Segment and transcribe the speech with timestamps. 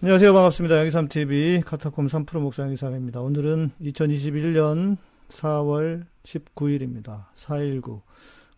[0.00, 0.32] 안녕하세요.
[0.32, 0.76] 반갑습니다.
[0.76, 3.20] 양기삼TV 카타콤 3프로 목사 양기삼입니다.
[3.20, 7.24] 오늘은 2021년 4월 19일입니다.
[7.34, 8.00] 4.19.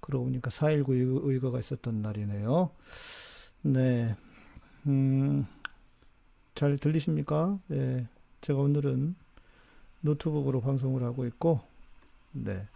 [0.02, 2.70] 그러고 보니까 4.19 의거가 있었던 날이네요.
[3.62, 4.14] 네.
[4.86, 5.46] 음,
[6.54, 7.58] 잘 들리십니까?
[7.70, 8.06] 예.
[8.42, 9.14] 제가 오늘은
[10.02, 11.62] 노트북으로 방송을 하고 있고,
[12.32, 12.66] 네.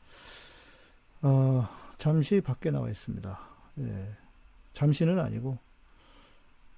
[1.20, 1.68] 어,
[1.98, 3.38] 잠시 밖에 나와 있습니다.
[3.80, 4.08] 예.
[4.72, 5.58] 잠시는 아니고,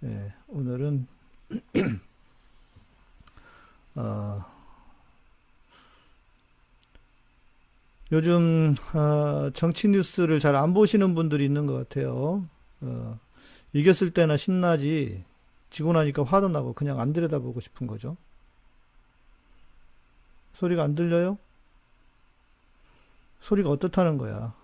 [0.03, 0.33] 예.
[0.49, 1.07] 오늘은
[3.95, 4.45] 어,
[8.13, 12.47] 요즘 어, 정치 뉴스를 잘 안 보시는 분들이 있는 것 같아요.
[12.81, 13.19] 어,
[13.73, 15.25] 이겼을 때나 신나지
[15.71, 18.17] 지고 나니까 화도 나고 그냥 안 들여다보고 싶은 거죠.
[20.55, 21.39] 소리가 안 들려요?
[23.41, 24.55] 소리가 어떻다는 거야?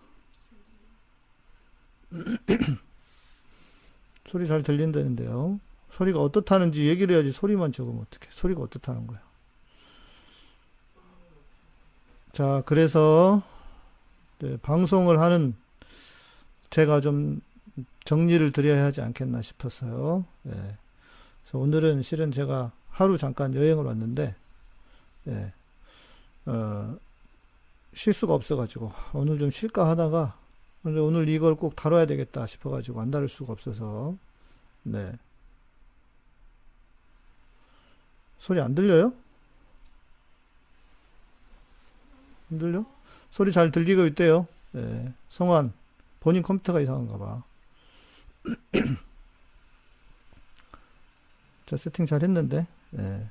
[4.26, 5.60] 소리 잘 들린다는데요.
[5.92, 8.30] 소리가 어떻다는지 얘기를 해야지 소리만 적으면 어떡해.
[8.30, 9.20] 소리가 어떻다는 거야.
[12.32, 13.42] 자, 그래서
[14.38, 15.54] 네, 방송을 하는
[16.70, 17.40] 제가 좀
[18.04, 20.24] 정리를 드려야 하지 않겠나 싶었어요.
[20.42, 20.52] 네.
[21.42, 24.34] 그래서 오늘은 실은 제가 하루 잠깐 여행을 왔는데,
[25.24, 25.52] 네.
[26.46, 26.96] 어,
[27.94, 30.36] 쉴 수가 없어가지고, 오늘 좀 쉴까 하다가,
[30.84, 34.16] 오늘 이걸 꼭 다뤄야 되겠다 싶어가지고 안 다룰 수가 없어서,
[34.82, 35.12] 네.
[38.42, 39.14] 소리 안 들려요?
[42.50, 42.84] 안 들려?
[43.30, 44.48] 소리 잘 들리고 있대요.
[44.72, 45.14] 네.
[45.28, 45.72] 성환,
[46.18, 47.44] 본인 컴퓨터가 이상한가 봐.
[51.66, 53.30] 자, 세팅 잘 했는데, 네.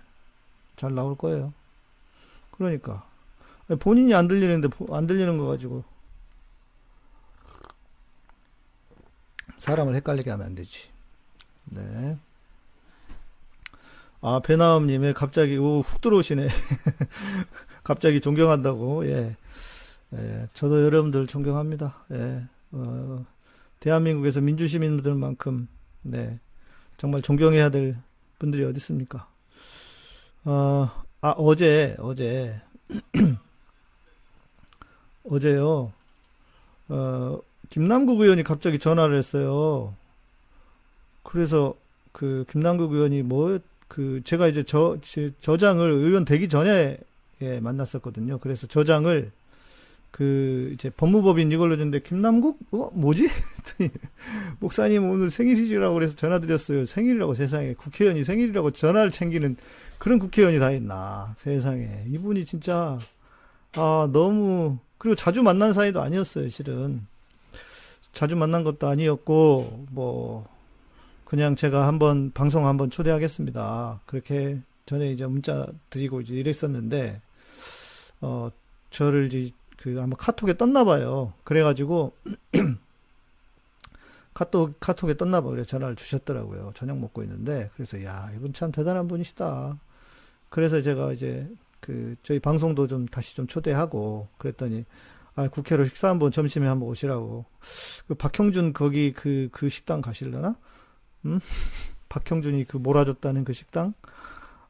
[0.77, 1.53] 잘 나올 거예요.
[2.51, 3.05] 그러니까.
[3.81, 5.83] 본인이 안 들리는데, 안 들리는 거 가지고.
[9.57, 10.89] 사람을 헷갈리게 하면 안 되지.
[11.65, 12.15] 네.
[14.21, 16.47] 아, 배나음님의 갑자기, 오, 훅 들어오시네.
[17.83, 19.35] 갑자기 존경한다고, 예.
[20.13, 20.47] 예.
[20.53, 21.95] 저도 여러분들 존경합니다.
[22.11, 22.43] 예.
[22.71, 23.25] 어,
[23.79, 25.67] 대한민국에서 민주시민들만큼,
[26.03, 26.39] 네.
[26.97, 27.97] 정말 존경해야 될
[28.37, 29.27] 분들이 어디 있습니까?
[30.45, 32.61] 어, 아, 어제, 어제,
[35.27, 35.91] 어제요,
[36.89, 37.39] 어,
[37.71, 39.95] 김남국 의원이 갑자기 전화를 했어요.
[41.23, 41.73] 그래서
[42.11, 43.59] 그 김남국 의원이 뭐
[43.91, 44.97] 그 제가 이제 저
[45.41, 46.97] 저장을 의원 되기 전에
[47.41, 48.37] 예, 만났었거든요.
[48.37, 49.31] 그래서 저장을
[50.11, 53.27] 그 이제 법무법인 이걸로 줬는데 김남국 어 뭐지?
[54.59, 56.85] 목사님 오늘 생일이시라고 그래서 전화 드렸어요.
[56.85, 59.57] 생일이라고 세상에 국회의원이 생일이라고 전화를 챙기는
[59.97, 62.97] 그런 국회의원이 다 있나 세상에 이분이 진짜
[63.75, 67.05] 아 너무 그리고 자주 만난 사이도 아니었어요 실은
[68.13, 70.47] 자주 만난 것도 아니었고 뭐
[71.31, 74.01] 그냥 제가 한번 방송 한번 초대하겠습니다.
[74.05, 77.21] 그렇게 전에 이제 문자 드리고 이제 이랬었는데
[78.19, 78.51] 어
[78.89, 81.31] 저를 이제 그 아마 카톡에 떴나 봐요.
[81.45, 82.13] 그래가지고
[84.33, 85.63] 카톡 카톡에 떴나 봐요.
[85.63, 86.73] 전화를 주셨더라고요.
[86.75, 89.79] 저녁 먹고 있는데 그래서 야 이분 참 대단한 분이시다.
[90.49, 91.49] 그래서 제가 이제
[91.79, 94.83] 그 저희 방송도 좀 다시 좀 초대하고 그랬더니
[95.35, 97.45] 아 국회로 식사 한번 점심에 한번 오시라고
[98.09, 100.57] 그 박형준 거기 그그 그 식당 가실려나?
[101.25, 101.39] 음?
[102.09, 103.93] 박형준이 그 몰아줬다는 그 식당.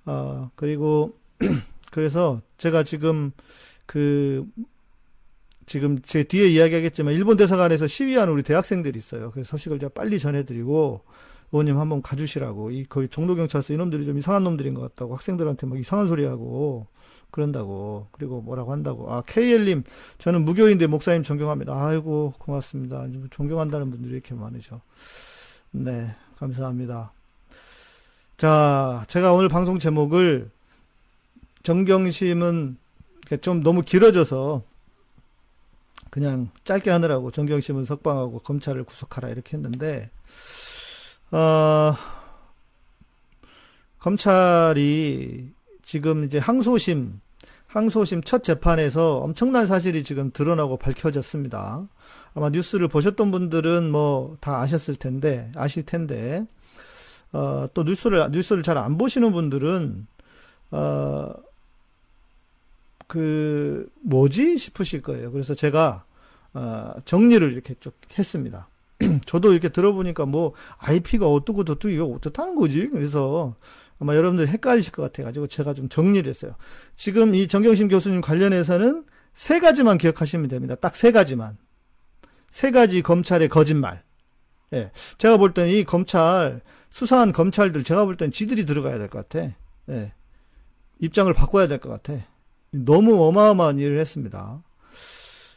[0.06, 1.18] 아, 그리고,
[1.92, 3.32] 그래서 제가 지금
[3.86, 4.46] 그,
[5.66, 9.32] 지금 제 뒤에 이야기하겠지만, 일본 대사관에서 시위하는 우리 대학생들이 있어요.
[9.32, 11.02] 그래서 소식을 제가 빨리 전해드리고,
[11.52, 12.72] 의원님 한번 가주시라고.
[12.72, 15.16] 이, 거의 종로 경찰서 이놈들이 좀 이상한 놈들인 것 같다고.
[15.16, 16.88] 학생들한테 막 이상한 소리 하고,
[17.30, 18.08] 그런다고.
[18.12, 19.12] 그리고 뭐라고 한다고.
[19.12, 19.84] 아, KL님,
[20.18, 21.74] 저는 무교인데 목사님 존경합니다.
[21.74, 23.08] 아이고, 고맙습니다.
[23.32, 24.82] 존경한다는 분들이 이렇게 많으죠.
[25.72, 26.16] 네.
[26.42, 27.14] 감사합니다.
[28.36, 30.50] 자, 제가 오늘 방송 제목을
[31.62, 32.78] 정경심은
[33.42, 34.64] 좀 너무 길어져서
[36.10, 40.10] 그냥 짧게 하느라고 정경심은 석방하고 검찰을 구속하라 이렇게 했는데,
[41.30, 41.96] 어,
[44.00, 45.52] 검찰이
[45.84, 47.22] 지금 이제 항소심,
[47.72, 51.88] 항소심 첫 재판에서 엄청난 사실이 지금 드러나고 밝혀졌습니다.
[52.34, 56.46] 아마 뉴스를 보셨던 분들은 뭐 다 아셨을 텐데 아실 텐데
[57.32, 60.08] 어, 또 뉴스를 뉴스를 잘 안 보시는 분들은
[60.72, 61.34] 어,
[63.08, 65.32] 그 뭐지 싶으실 거예요.
[65.32, 66.04] 그래서 제가
[66.54, 68.68] 어, 정리를 이렇게 쭉 했습니다.
[69.26, 72.88] 저도 이렇게 들어보니까 뭐 IP가 어떻고 저떻고 이거 어떻다는 거지?
[72.90, 73.56] 그래서
[74.02, 76.54] 아마 여러분들 헷갈리실 것 같아가지고 제가 좀 정리를 했어요.
[76.96, 80.74] 지금 이 정경심 교수님 관련해서는 세 가지만 기억하시면 됩니다.
[80.76, 81.58] 딱 세 가지만.
[82.50, 84.04] 세 가지 검찰의 거짓말.
[84.74, 84.90] 예.
[85.20, 89.54] 제가 볼 때는 이 검찰 수사한 검찰들 제가 볼 땐 지들이 들어가야 될 것 같아.
[89.90, 90.14] 예.
[91.00, 92.20] 입장을 바꿔야 될 것 같아.
[92.72, 94.64] 너무 어마어마한 일을 했습니다.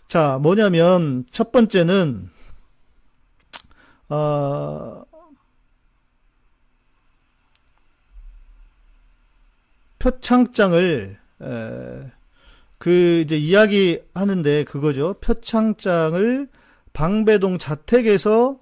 [0.06, 2.29] 자, 뭐냐면 첫 번째는
[4.11, 5.02] 어,
[10.04, 12.12] 표창장을 에,
[12.76, 15.14] 그 이제 이야기 하는데 그거죠.
[15.22, 16.48] 표창장을
[16.92, 18.58] 방배동 자택에서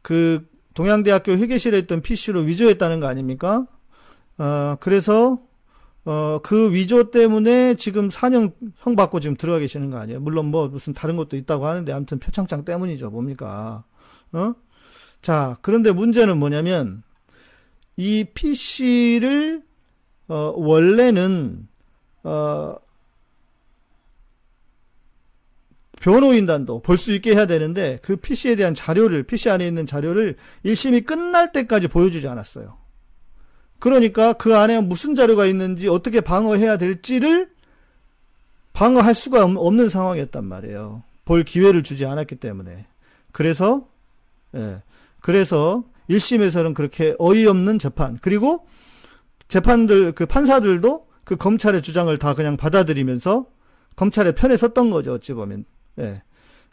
[0.00, 3.66] 그 동양대학교 회계실에 있던 PC로 위조했다는 거 아닙니까?
[4.38, 5.38] 어, 그래서
[6.06, 10.20] 어, 그 위조 때문에 지금 4년 형 받고 지금 들어가 계시는 거 아니에요?
[10.20, 13.10] 물론 뭐 무슨 다른 것도 있다고 하는데 아무튼 표창장 때문이죠.
[13.10, 13.84] 뭡니까?
[14.32, 14.54] 어?
[15.20, 17.02] 자, 그런데 문제는 뭐냐면
[17.96, 19.65] 이 PC를
[20.28, 21.68] 어, 원래는
[22.24, 22.76] 어,
[26.00, 31.04] 변호인단도 볼 수 있게 해야 되는데 그 PC에 대한 자료를 PC 안에 있는 자료를 1심이
[31.06, 32.74] 끝날 때까지 보여주지 않았어요.
[33.78, 37.50] 그러니까 그 안에 무슨 자료가 있는지 어떻게 방어해야 될지를
[38.72, 41.02] 방어할 수가 없는 상황이었단 말이에요.
[41.24, 42.84] 볼 기회를 주지 않았기 때문에.
[43.32, 43.88] 그래서
[44.54, 44.82] 예.
[45.20, 48.66] 그래서 1심에서는 그렇게 어이없는 재판 그리고
[49.48, 53.46] 재판들 그 판사들도 그 검찰의 주장을 다 그냥 받아들이면서
[53.96, 55.14] 검찰의 편에 섰던 거죠.
[55.14, 55.64] 어찌 보면.
[55.98, 56.22] 예.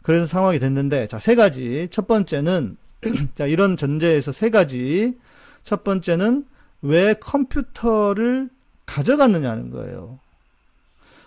[0.02, 1.88] 그래서 상황이 됐는데 자, 세 가지.
[1.90, 2.76] 첫 번째는
[3.34, 5.16] 자, 이런 전제에서 세 가지.
[5.62, 6.46] 첫 번째는
[6.82, 8.50] 왜 컴퓨터를
[8.84, 10.18] 가져갔느냐는 거예요.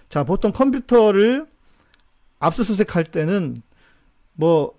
[0.09, 1.47] 자, 보통 컴퓨터를
[2.39, 3.63] 압수수색할 때는
[4.33, 4.73] 뭐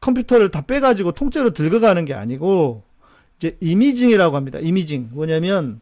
[0.00, 2.84] 컴퓨터를 다 빼가지고 통째로 들고 가는 게 아니고
[3.36, 4.58] 이제 이미징이라고 합니다.
[4.60, 5.10] 이미징.
[5.12, 5.80] 뭐냐면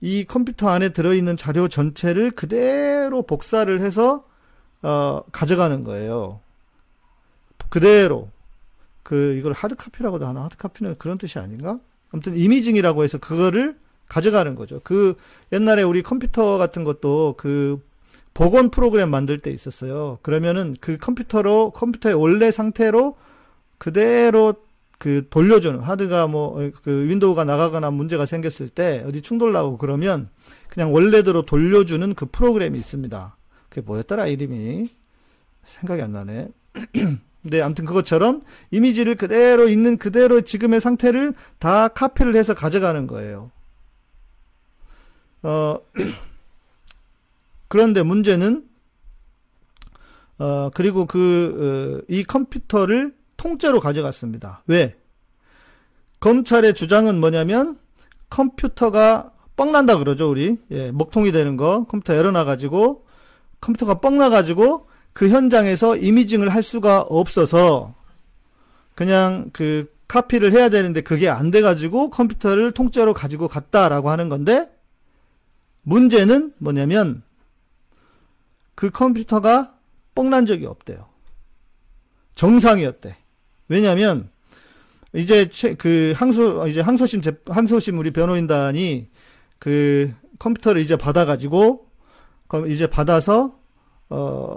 [0.00, 4.24] 이 컴퓨터 안에 들어있는 자료 전체를 그대로 복사를 해서
[4.82, 6.40] 어, 가져가는 거예요.
[7.68, 8.30] 그대로.
[9.02, 10.44] 그, 이걸 하드카피라고도 하나?
[10.44, 11.78] 하드카피는 그런 뜻이 아닌가?
[12.12, 13.76] 아무튼 이미징이라고 해서 그거를
[14.08, 14.80] 가져가는 거죠.
[14.84, 15.16] 그
[15.52, 17.82] 옛날에 우리 컴퓨터 같은 것도 그
[18.34, 20.18] 복원 프로그램 만들 때 있었어요.
[20.22, 23.16] 그러면은 그 컴퓨터로 컴퓨터의 원래 상태로
[23.78, 24.54] 그대로
[24.98, 30.28] 그 돌려주는 하드가 뭐 그 윈도우가 나가거나 문제가 생겼을 때 어디 충돌 나고 그러면
[30.68, 33.36] 그냥 원래대로 돌려주는 그 프로그램이 있습니다.
[33.68, 34.90] 그게 뭐였더라 이름이
[35.64, 36.48] 생각이 안 나네.
[37.42, 43.50] 근데 아무튼 그것처럼 이미지를 그대로 있는 그대로 지금의 상태를 다 카피를 해서 가져가는 거예요.
[45.42, 45.78] 어,
[47.68, 48.66] 그런데 문제는,
[50.38, 54.62] 어, 그리고 그, 어, 이 컴퓨터를 통째로 가져갔습니다.
[54.66, 54.94] 왜?
[56.20, 57.76] 검찰의 주장은 뭐냐면,
[58.28, 60.58] 컴퓨터가 뻥난다 그러죠, 우리.
[60.70, 61.84] 예, 먹통이 되는 거.
[61.84, 63.06] 컴퓨터 열어놔가지고,
[63.62, 67.94] 컴퓨터가 뻥나가지고, 그 현장에서 이미징을 할 수가 없어서,
[68.94, 74.70] 그냥 그, 카피를 해야 되는데 그게 안 돼가지고 컴퓨터를 통째로 가지고 갔다라고 하는 건데,
[75.82, 77.22] 문제는 뭐냐면
[78.74, 79.74] 그 컴퓨터가
[80.14, 81.06] 뻥난 적이 없대요.
[82.34, 83.16] 정상이었대.
[83.68, 84.30] 왜냐면
[85.14, 85.48] 이제
[85.78, 89.08] 그 항소 이제 항소심 재, 항소심 우리 변호인단이
[89.58, 91.86] 그 컴퓨터를 이제 받아가지고
[92.68, 93.58] 이제 받아서
[94.10, 94.56] 어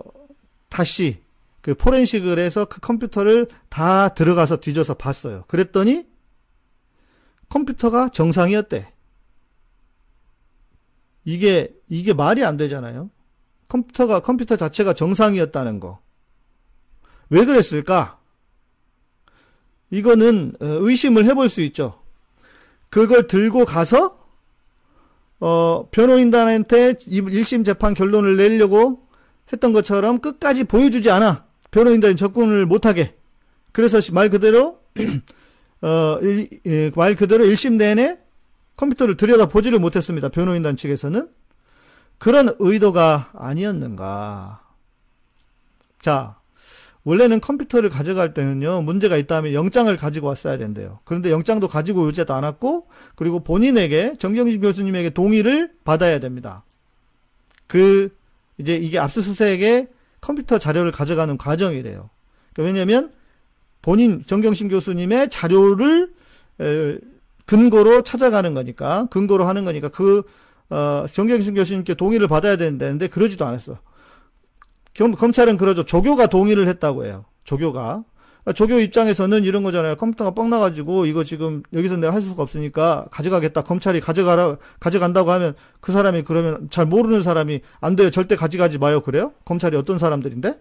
[0.69, 1.21] 다시
[1.61, 5.43] 그 포렌식을 해서 그 컴퓨터를 다 들어가서 뒤져서 봤어요.
[5.47, 6.05] 그랬더니
[7.49, 8.89] 컴퓨터가 정상이었대.
[11.25, 13.11] 이게, 이게 말이 안 되잖아요.
[13.67, 15.99] 컴퓨터가, 컴퓨터 자체가 정상이었다는 거.
[17.29, 18.19] 왜 그랬을까?
[19.91, 21.99] 이거는 어, 의심을 해볼 수 있죠.
[22.89, 24.17] 그걸 들고 가서,
[25.39, 29.07] 어, 변호인단한테 1심 재판 결론을 내려고
[29.51, 31.45] 했던 것처럼 끝까지 보여주지 않아.
[31.71, 33.15] 변호인단이 접근을 못하게.
[33.71, 34.79] 그래서 말 그대로,
[35.81, 36.19] 어,
[36.95, 38.17] 말 그대로 1심 내내
[38.77, 40.29] 컴퓨터를 들여다 보지를 못했습니다.
[40.29, 41.29] 변호인단 측에서는.
[42.17, 44.61] 그런 의도가 아니었는가.
[46.01, 46.40] 자,
[47.03, 50.99] 원래는 컴퓨터를 가져갈 때는요, 문제가 있다면 영장을 가지고 왔어야 된대요.
[51.03, 56.63] 그런데 영장도 가지고 오지도 않았고, 그리고 본인에게, 정경심 교수님에게 동의를 받아야 됩니다.
[57.67, 58.15] 그,
[58.57, 59.87] 이제 이게 압수수색에
[60.19, 62.09] 컴퓨터 자료를 가져가는 과정이래요.
[62.53, 63.11] 그러니까 왜냐면,
[63.81, 66.11] 본인, 정경심 교수님의 자료를,
[67.45, 70.23] 근거로 찾아가는 거니까 근거로 하는 거니까 그
[70.69, 73.77] 어, 정경심 교수님께 동의를 받아야 되는데 그러지도 않았어.
[74.97, 75.83] 검, 검찰은 그러죠.
[75.83, 77.25] 조교가 동의를 했다고 해요.
[77.43, 78.03] 조교가.
[78.43, 79.95] 그러니까 조교 입장에서는 이런 거잖아요.
[79.95, 83.61] 컴퓨터가 뻥 나가지고 이거 지금 여기서 내가 할 수가 없으니까 가져가겠다.
[83.61, 88.09] 검찰이 가져가라 가져간다고 하면 그 사람이 그러면 잘 모르는 사람이 안 돼요.
[88.09, 89.01] 절대 가져가지 마요.
[89.01, 89.33] 그래요?
[89.45, 90.59] 검찰이 어떤 사람들인데?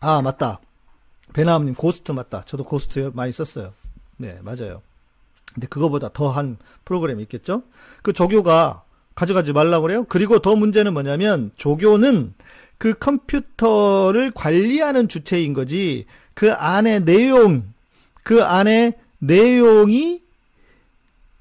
[0.00, 0.60] 아 맞다.
[1.32, 2.42] 배나음님 Ghost 맞다.
[2.44, 3.72] 저도 Ghost 많이 썼어요.
[4.18, 4.82] 네, 맞아요.
[5.52, 7.62] 근데 그거보다 더한 프로그램이 있겠죠?
[8.02, 8.83] 그 조교가
[9.14, 10.04] 가져가지 말라고 그래요?
[10.08, 12.34] 그리고 더 문제는 뭐냐면 조교는
[12.78, 17.72] 그 컴퓨터를 관리하는 주체인 거지 그 안에 내용,
[18.22, 20.22] 그 안에 내용이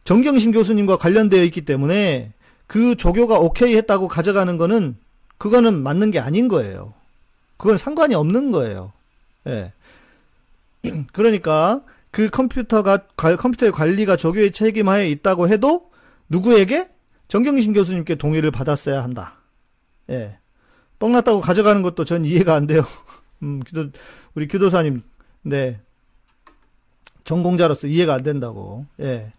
[0.04, 2.34] 정경심 교수님과 관련되어 있기 때문에
[2.68, 4.96] 그 조교가 오케이 했다고 가져가는 거는
[5.38, 6.94] 그거는 맞는 게 아닌 거예요.
[7.58, 8.92] 그건 상관이 없는 거예요.
[9.48, 9.72] 예.
[11.12, 15.90] 그러니까 그 컴퓨터가 컴퓨터의 관리가 조교의 책임하에 있다고 해도
[16.30, 16.93] 누구에게
[17.34, 19.40] 정경심 교수님께 동의를 받았어야 한다.
[20.12, 20.38] 예.
[21.00, 22.84] 뻥났다고 가져가는 것도 전 이해가 안 돼요.
[23.42, 23.90] 음, 기도,
[24.36, 25.02] 우리 교도사님,
[25.42, 25.82] 네.
[27.24, 28.86] 전공자로서 이해가 안 된다고.
[29.00, 29.32] 예.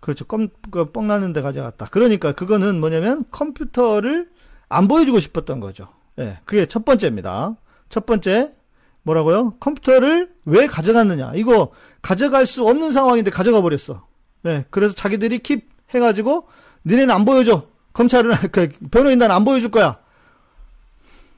[0.00, 0.24] 그렇죠.
[0.24, 1.86] 껌, 그 뻥났는데 가져갔다.
[1.92, 4.28] 그러니까 그거는 뭐냐면 컴퓨터를
[4.68, 5.86] 안 보여주고 싶었던 거죠.
[6.18, 6.38] 예.
[6.44, 7.54] 그게 첫 번째입니다.
[7.90, 8.56] 첫 번째,
[9.04, 9.54] 뭐라고요?
[9.60, 11.34] 컴퓨터를 왜 가져갔느냐.
[11.36, 11.70] 이거
[12.02, 14.04] 가져갈 수 없는 상황인데 가져가 버렸어.
[14.42, 14.64] 네.
[14.70, 16.48] 그래서 자기들이 킵 해가지고,
[16.84, 17.66] 니네는 안 보여줘.
[17.92, 19.98] 검찰은, 그, 변호인단 안 보여줄 거야.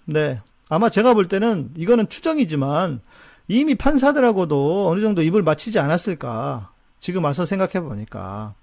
[0.04, 0.40] 네.
[0.68, 3.00] 아마 제가 볼 때는 이거는 추정이지만
[3.49, 6.72] 이미 판사들하고도 어느 정도 입을 맞추지 않았을까.
[7.00, 8.54] 지금 와서 생각해 보니까.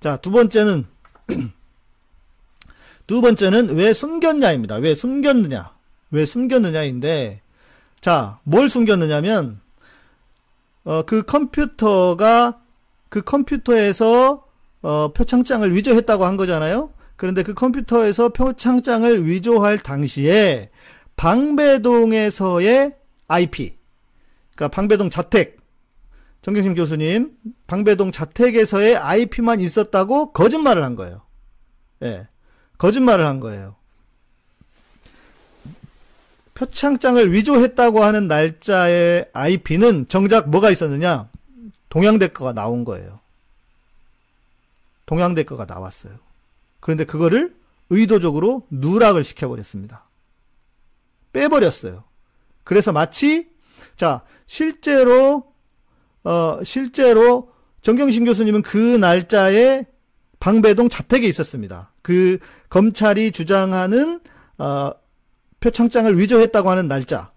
[0.00, 0.86] 자, 두 번째는,
[3.06, 4.76] 두 번째는 왜 숨겼냐입니다.
[4.76, 5.72] 왜 숨겼느냐.
[6.10, 7.42] 왜 숨겼느냐인데,
[8.00, 9.60] 자, 뭘 숨겼느냐면,
[10.84, 12.60] 어, 그 컴퓨터가,
[13.08, 14.44] 그 컴퓨터에서,
[14.82, 16.92] 어, 표창장을 위조했다고 한 거잖아요?
[17.16, 20.70] 그런데 그 컴퓨터에서 표창장을 위조할 당시에,
[21.16, 22.96] 방배동에서의
[23.28, 23.76] IP,
[24.54, 25.58] 그러니까 방배동 자택,
[26.42, 27.36] 정경심 교수님,
[27.68, 31.22] 방배동 자택에서의 IP만 있었다고 거짓말을 한 거예요.
[32.02, 32.26] 예.
[32.78, 33.76] 거짓말을 한 거예요.
[36.54, 41.28] 표창장을 위조했다고 하는 날짜의 IP는 정작 뭐가 있었느냐?
[41.88, 43.21] 동양대 거가 나온 거예요.
[45.12, 46.14] 동양대 거가 나왔어요.
[46.80, 47.54] 그런데 그거를
[47.90, 50.08] 의도적으로 누락을 시켜버렸습니다.
[51.34, 52.04] 빼버렸어요.
[52.64, 53.50] 그래서 마치
[53.94, 55.52] 자 실제로
[56.24, 57.52] 어 실제로
[57.82, 59.84] 정경신 교수님은 그 날짜에
[60.40, 61.92] 방배동 자택에 있었습니다.
[62.00, 62.38] 그
[62.70, 64.18] 검찰이 주장하는
[64.56, 64.92] 어
[65.60, 67.28] 표창장을 위조했다고 하는 날짜.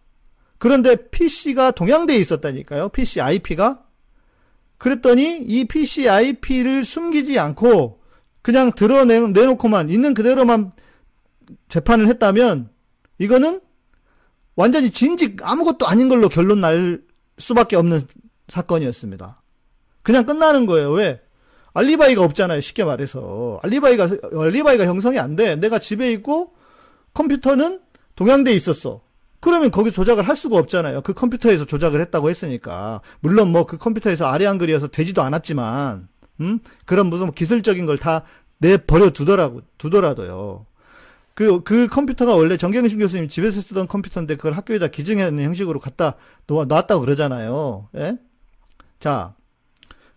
[0.59, 2.87] 그런데 PC가 동양대에 있었다니까요.
[2.87, 3.83] PC IP가.
[4.77, 8.01] 그랬더니 이 PC IP를 숨기지 않고
[8.41, 10.71] 그냥 드러내놓고만 있는 그대로만
[11.69, 12.69] 재판을 했다면
[13.17, 13.61] 이거는
[14.55, 17.01] 완전히 진직 아무것도 아닌 걸로 결론 날
[17.37, 18.01] 수밖에 없는
[18.47, 19.41] 사건이었습니다.
[20.01, 20.91] 그냥 끝나는 거예요.
[20.91, 21.21] 왜?
[21.73, 22.61] 알리바이가 없잖아요.
[22.61, 23.59] 쉽게 말해서.
[23.63, 25.55] 알리바이가, 알리바이가 형성이 안 돼.
[25.55, 26.53] 내가 집에 있고
[27.13, 27.81] 컴퓨터는
[28.15, 29.01] 동양대에 있었어.
[29.45, 31.01] 그러면 거기 조작을 할 수가 없잖아요.
[31.01, 33.01] 그 컴퓨터에서 조작을 했다고 했으니까.
[33.19, 36.07] 물론 뭐 그 컴퓨터에서 아래 한글이어서 되지도 않았지만,
[36.41, 36.59] 음?
[36.85, 38.23] 그런 무슨 기술적인 걸 다
[38.57, 40.65] 내버려 두더라고, 두더라도요.
[41.35, 46.15] 그, 그 컴퓨터가 원래 정경심 교수님 집에서 쓰던 컴퓨터인데 그걸 학교에다 기증하는 형식으로 갖다
[46.47, 47.89] 놓, 놨다고 그러잖아요.
[47.97, 48.17] 예?
[48.99, 49.35] 자,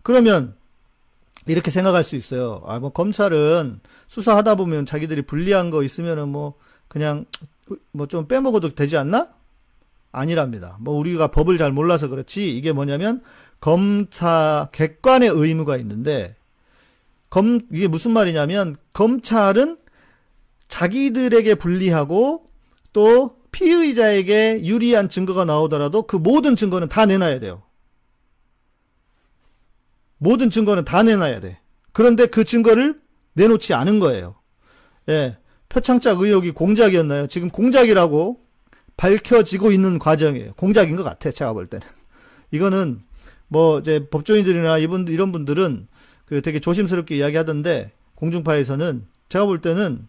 [0.02, 0.54] 그러면
[1.47, 2.62] 이렇게 생각할 수 있어요.
[2.66, 6.54] 아, 뭐 검찰은 수사하다 보면 자기들이 불리한 거 있으면은 뭐
[6.88, 7.26] 그냥
[7.92, 9.28] 뭐 좀 빼먹어도 되지 않나?
[10.12, 10.76] 아니랍니다.
[10.80, 13.22] 뭐 우리가 법을 잘 몰라서 그렇지 이게 뭐냐면
[13.60, 16.37] 검사 객관의 의무가 있는데
[17.30, 19.78] 검 이게 무슨 말이냐면 검찰은
[20.68, 22.50] 자기들에게 불리하고
[22.92, 27.62] 또 피의자에게 유리한 증거가 나오더라도 그 모든 증거는 다 내놔야 돼요.
[30.18, 31.60] 모든 증거는 다 내놔야 돼.
[31.92, 33.00] 그런데 그 증거를
[33.34, 34.37] 내놓지 않은 거예요.
[35.08, 35.38] 예.
[35.68, 37.26] 표창장 의혹이 공작이었나요?
[37.26, 38.40] 지금 공작이라고
[38.96, 40.54] 밝혀지고 있는 과정이에요.
[40.54, 41.87] 공작인 것 같아, 제가 볼 때는.
[42.50, 43.00] 이거는
[43.48, 45.88] 뭐 이제 법조인들이나 이분 이런 분들은
[46.26, 50.08] 그 되게 조심스럽게 이야기하던데 공중파에서는 제가 볼 때는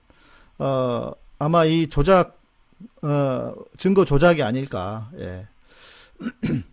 [0.57, 2.37] 어, 아마 이 조작,
[3.01, 5.47] 어, 증거 조작이 아닐까, 예.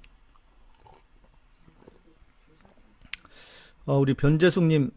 [3.86, 4.90] 어, 우리 변재숙님,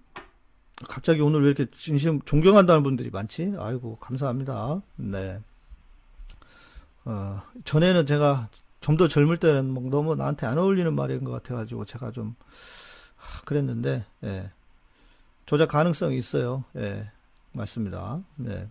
[0.88, 3.54] 갑자기 오늘 왜 이렇게 진심 존경한다는 분들이 많지?
[3.58, 4.82] 아이고, 감사합니다.
[4.96, 5.40] 네.
[7.06, 8.50] 어, 전에는 제가
[8.82, 12.36] 좀 더 젊을 때는 뭐 너무 나한테 안 어울리는 말인 것 같아가지고 제가 좀,
[13.18, 14.52] 하, 그랬는데, 예.
[15.46, 16.64] 조작 가능성이 있어요.
[16.78, 17.12] 예.
[17.52, 18.18] 맞습니다.
[18.36, 18.68] 네.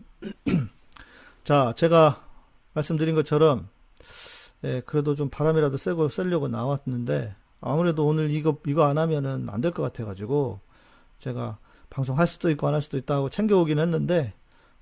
[1.45, 2.25] 자, 제가
[2.73, 3.69] 말씀드린 것처럼,
[4.65, 9.73] 예, 그래도 좀 바람이라도 쐬고 쐬려고 나왔는데, 아무래도 오늘 이거, 이거 안 하면은 안 될
[9.73, 10.61] 것 같아가지고,
[11.19, 11.59] 제가
[11.91, 14.35] 방송할 수도 있고 안 할 수도 있다고 챙겨오긴 했는데,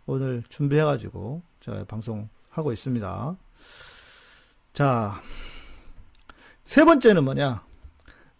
[0.06, 3.36] 오늘 준비해가지고, 제가 방송하고 있습니다.
[4.72, 5.22] 자,
[6.64, 7.64] 세 번째는 뭐냐?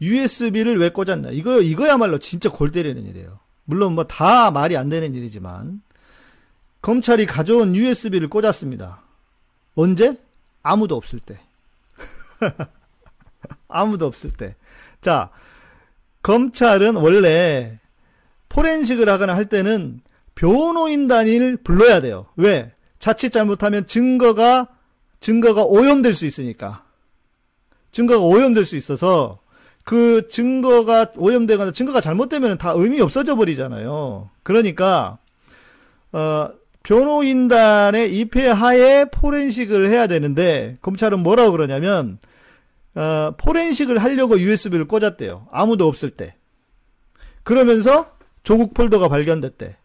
[0.01, 1.31] USB를 왜 꽂았나?
[1.31, 3.39] 이거, 이거야말로 진짜 골 때리는 일이에요.
[3.65, 5.83] 물론 뭐 다 말이 안 되는 일이지만,
[6.83, 9.03] 검찰이 가져온 USB를 꽂았습니다.
[9.75, 10.17] 언제?
[10.63, 11.41] 아무도 없을 때.
[13.69, 14.55] 아무도 없을 때.
[15.01, 15.31] 자,
[16.23, 17.79] 검찰은 원래
[18.49, 20.01] 포렌식을 하거나 할 때는
[20.35, 22.27] 변호인단을 불러야 돼요.
[22.37, 22.73] 왜?
[22.99, 24.69] 자칫 잘못하면 증거가
[25.21, 26.85] 증거가 오염될 수 있으니까.
[27.91, 29.41] 증거가 오염될 수 있어서
[29.85, 34.31] 그 증거가 오염되거나 증거가 잘못되면 다 의미 없어져 버리잖아요.
[34.43, 35.19] 그러니까
[36.13, 36.51] 어
[36.83, 42.19] 변호인단의 입회 하에 포렌식을 해야 되는데 검찰은 뭐라고 그러냐면
[42.95, 45.49] 어, 포렌식을 하려고 USB를 꽂았대요.
[45.53, 46.35] 아무도 없을 때.
[47.43, 48.16] 그러면서
[48.47, 49.77] 조국 폴더가 발견됐대.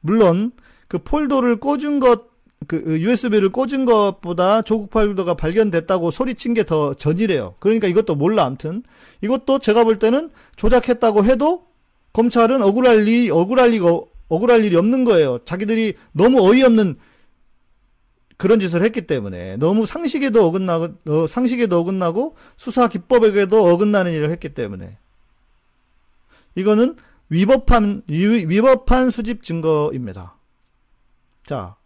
[0.00, 0.52] 물론
[0.88, 2.28] 그 폴더를 꽂은 것,
[2.66, 7.56] 그 USB를 꽂은 것보다 조국 폴더가 발견됐다고 소리친 게 더 전이래요.
[7.60, 8.82] 그러니까 이것도 몰라 아무튼
[9.20, 11.66] 이것도 제가 볼 때는 조작했다고 해도
[12.14, 15.40] 검찰은 억울할 일 억울할 리가 억울할 일이 없는 거예요.
[15.44, 16.96] 자기들이 너무 어이없는
[18.38, 24.54] 그런 짓을 했기 때문에 너무 상식에도 어긋나고 어, 상식에도 어긋나고 수사 기법에도 어긋나는 일을 했기
[24.54, 24.96] 때문에
[26.54, 26.96] 이거는
[27.28, 30.36] 위법한 위 법한 수집 증거입니다.
[31.46, 31.76] 자,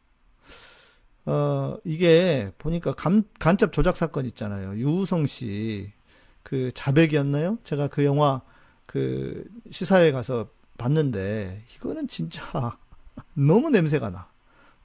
[1.24, 4.76] 어 이게 보니까 간, 간첩 조작 사건 있잖아요.
[4.76, 5.98] 유우성 씨
[6.48, 7.58] 그 자백이었나요?
[7.62, 8.40] 제가 그 영화
[8.86, 10.48] 그 시사회 가서
[10.78, 12.42] 봤는데 이거는 진짜
[13.36, 14.30] 너무 냄새가 나.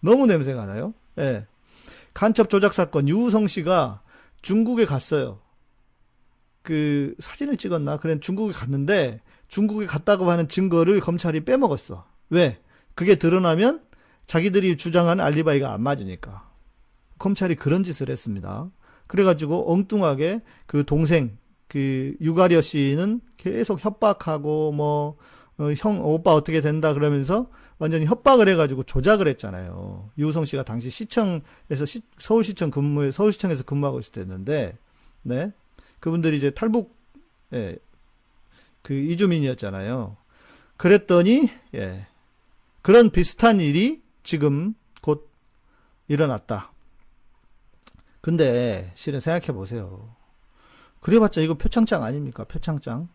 [0.02, 0.94] 너무 냄새가 나요.
[1.20, 1.48] 예.
[2.14, 4.02] 간첩 조작 사건 유우성 씨가
[4.42, 5.40] 중국에 갔어요.
[6.64, 7.96] 그 사진을 찍었나?
[7.96, 9.22] 그래 중국에 갔는데
[9.54, 12.08] 중국에 갔다고 하는 증거를 검찰이 빼먹었어.
[12.32, 12.58] 왜?
[12.96, 13.84] 그게 드러나면
[14.26, 16.50] 자기들이 주장하는 알리바이가 안 맞으니까.
[17.20, 18.72] 검찰이 그런 짓을 했습니다.
[19.06, 25.18] 그래가지고 엉뚱하게 그 동생 그 유가려 씨는 계속 협박하고 뭐
[25.60, 30.10] 어, 형 오빠 어떻게 된다 그러면서 완전히 협박을 해가지고 조작을 했잖아요.
[30.18, 34.80] 유우성 씨가 당시 시청에서 시, 서울시청 근무에 서울시청에서 근무하고 있을 때였는데,
[35.22, 35.52] 네
[36.00, 36.98] 그분들이 이제 탈북
[37.54, 37.78] 예,
[38.84, 40.18] 그 이주민이었잖아요.
[40.78, 42.06] 그랬더니 예,
[42.84, 45.32] 그런 비슷한 일이 지금 곧
[46.08, 46.72] 일어났다.
[48.22, 50.16] 근데 실은 생각해 보세요.
[51.00, 52.44] 그래봤자 이거 표창장 아닙니까?
[52.44, 53.10] 표창장.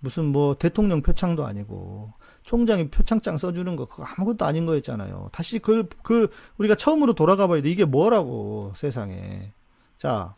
[0.00, 5.28] 무슨 뭐 대통령 표창도 아니고 총장이 표창장 써주는 거 그거 아무것도 아닌 거였잖아요.
[5.32, 7.70] 다시 그, 그 우리가 처음으로 돌아가 봐야 돼.
[7.70, 9.52] 이게 뭐라고 세상에.
[9.98, 10.34] 자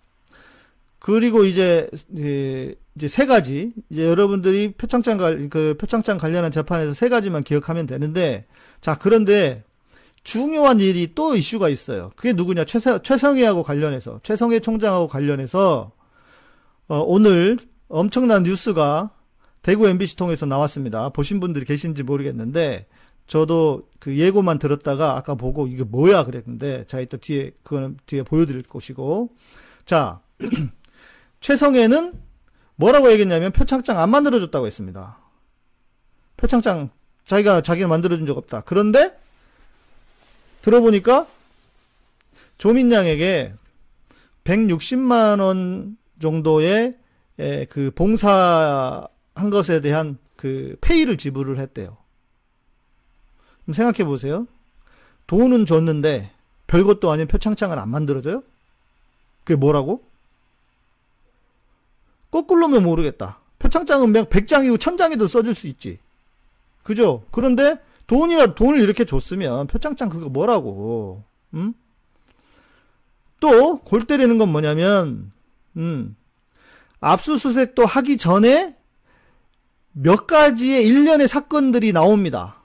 [1.04, 7.86] 그리고 이제 이제 세 가지 이제 여러분들이 표창장 그 표창장 관련한 재판에서 세 가지만 기억하면
[7.86, 8.46] 되는데
[8.80, 9.64] 자 그런데
[10.22, 12.12] 중요한 일이 또 이슈가 있어요.
[12.14, 15.90] 그게 누구냐 최성, 최성희하고 관련해서 최성희 총장하고 관련해서
[16.86, 19.10] 어, 오늘 엄청난 뉴스가
[19.62, 21.08] 대구 MBC 통해서 나왔습니다.
[21.08, 22.86] 보신 분들이 계신지 모르겠는데
[23.26, 28.62] 저도 그 예고만 들었다가 아까 보고 이게 뭐야 그랬는데 자 이따 뒤에 그거는 뒤에 보여드릴
[28.62, 29.30] 것이고
[29.84, 30.20] 자
[31.42, 32.14] 최성애는
[32.76, 35.18] 뭐라고 얘기했냐면 표창장 안 만들어줬다고 했습니다.
[36.36, 36.90] 표창장
[37.26, 38.62] 자기가 자기가 만들어준 적 없다.
[38.62, 39.16] 그런데
[40.62, 41.26] 들어보니까
[42.58, 43.54] 조민양에게
[44.44, 46.96] 160만 원 정도의
[47.68, 51.96] 그 봉사 한 것에 대한 그 페이를 지불을 했대요.
[53.72, 54.46] 생각해 보세요.
[55.26, 56.30] 돈은 줬는데
[56.66, 58.42] 별것도 아닌 표창장을 안 만들어줘요?
[59.44, 60.04] 그게 뭐라고?
[62.32, 63.38] 거꾸로면 모르겠다.
[63.60, 65.98] 표창장은 그냥 100장이고 1000장이도 써줄 수 있지.
[66.82, 67.22] 그죠?
[67.30, 71.22] 그런데 돈이라 돈을 이렇게 줬으면 표창장 그거 뭐라고?
[71.54, 71.74] 음?
[73.38, 75.30] 또 골 때리는 건 뭐냐면
[75.76, 76.16] 음.
[77.00, 78.76] 압수수색도 하기 전에
[79.92, 82.56] 몇 가지의 일련의 사건들이 나옵니다.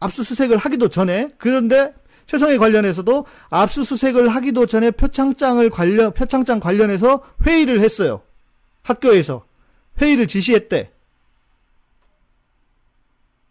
[0.00, 1.92] 압수수색을 하기도 전에 그런데
[2.26, 8.22] 최성에 관련해서도 압수수색을 하기도 전에 표창장을 관련 표창장 관련해서 회의를 했어요.
[8.84, 9.44] 학교에서
[10.00, 10.92] 회의를 지시했대.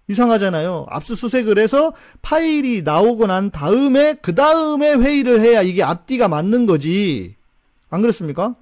[0.07, 0.85] 이상하잖아요.
[0.89, 7.35] 압수수색을 해서 파일이 나오고 난 다음에 그 다음에 회의를 해야 이게 앞뒤가 맞는 거지.
[7.89, 8.55] 안 그렇습니까?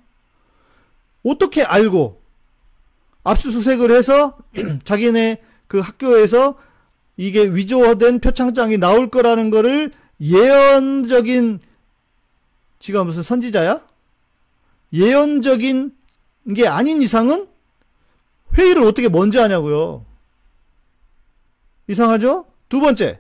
[1.23, 2.21] 어떻게 알고
[3.23, 4.37] 압수수색을 해서
[4.83, 6.57] 자기네 그 학교에서
[7.17, 11.59] 이게 위조된 표창장이 나올 거라는 거를 예언적인
[12.79, 13.81] 지가 무슨 선지자야?
[14.93, 15.95] 예언적인
[16.55, 17.47] 게 아닌 이상은
[18.57, 20.05] 회의를 어떻게 먼저 하냐고요.
[21.87, 22.45] 이상하죠?
[22.69, 23.19] 두 번째.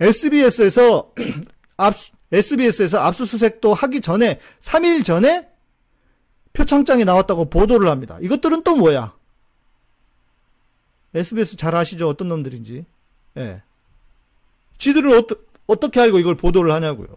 [0.00, 1.12] SBS에서
[1.76, 1.94] 압
[2.32, 5.48] SBS에서 압수수색도 하기 전에 3일 전에
[6.52, 8.18] 표창장이 나왔다고 보도를 합니다.
[8.20, 9.14] 이것들은 또 뭐야?
[11.14, 12.08] SBS 잘 아시죠?
[12.08, 12.84] 어떤 놈들인지.
[13.36, 13.62] 예.
[14.78, 17.08] 지들은 어떠, 어떻게 알고 이걸 보도를 하냐고요.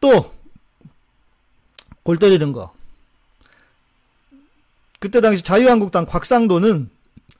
[0.00, 0.34] 또,
[2.02, 2.72] 골 때리는 거.
[4.98, 6.90] 그때 당시 자유한국당 곽상도는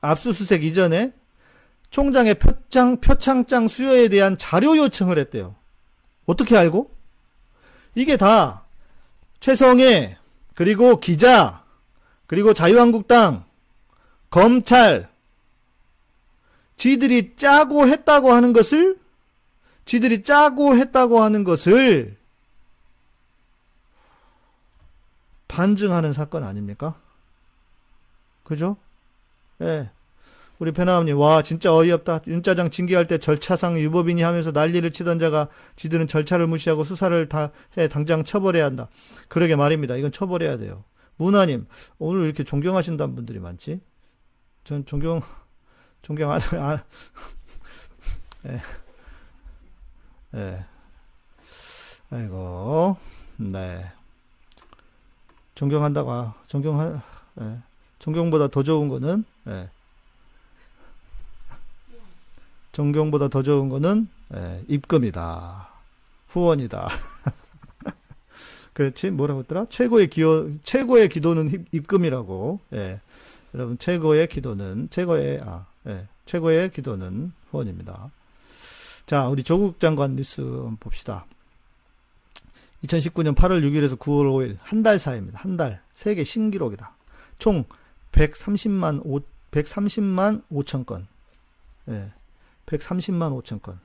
[0.01, 1.13] 압수수색 이전에
[1.89, 5.55] 총장의 표창, 표창장 수여에 대한 자료 요청을 했대요.
[6.25, 6.91] 어떻게 알고?
[7.95, 8.63] 이게 다
[9.39, 10.17] 최성애,
[10.55, 11.63] 그리고 기자,
[12.27, 13.45] 그리고 자유한국당,
[14.29, 15.09] 검찰,
[16.77, 18.97] 지들이 짜고 했다고 하는 것을,
[19.85, 22.17] 지들이 짜고 했다고 하는 것을
[25.53, 26.95] 반증하는 사건 아닙니까?
[28.43, 28.75] 그죠?
[29.61, 29.91] 예.
[30.57, 32.21] 우리 배나함님, 와, 진짜 어이없다.
[32.25, 37.87] 윤짜장 징계할 때 절차상 유법이니 하면서 난리를 치던 자가 지들은 절차를 무시하고 수사를 다 해
[37.87, 38.87] 당장 처벌해야 한다.
[39.27, 39.95] 그러게 말입니다.
[39.95, 40.83] 이건 처벌해야 돼요.
[41.17, 41.67] 문화님,
[41.99, 43.79] 오늘 이렇게 존경하신다는 분들이 많지?
[44.63, 45.21] 전 존경,
[46.01, 46.83] 존경 안, 안,
[48.47, 48.61] 예.
[50.35, 50.65] 예.
[52.09, 52.97] 아이고,
[53.37, 53.91] 네.
[55.55, 57.01] 존경한다가, 존경한,
[57.41, 57.57] 예.
[57.99, 59.69] 존경보다 더 좋은 거는, 예.
[62.71, 65.69] 존경보다 더 좋은 거는, 예, 입금이다.
[66.29, 66.89] 후원이다.
[68.73, 69.11] 그렇지?
[69.11, 69.67] 뭐라고 했더라?
[69.69, 72.59] 최고의 기도, 최고의 기도는 입- 입금이라고.
[72.73, 72.99] 예.
[73.53, 76.07] 여러분, 최고의 기도는, 최고의, 아, 예.
[76.25, 78.09] 최고의 기도는 후원입니다.
[79.05, 80.41] 자, 우리 조국 장관 뉴스
[80.79, 81.25] 봅시다.
[82.83, 85.39] 2019년 8월 6일에서 9월 5일, 한 달 사이입니다.
[85.39, 85.81] 한 달.
[85.93, 86.95] 세계 신기록이다.
[87.39, 87.63] 총
[88.11, 89.19] 130만 5,
[89.51, 91.07] 130만 5천 건.
[91.89, 92.11] 예.
[92.65, 93.79] 130만 5천 건.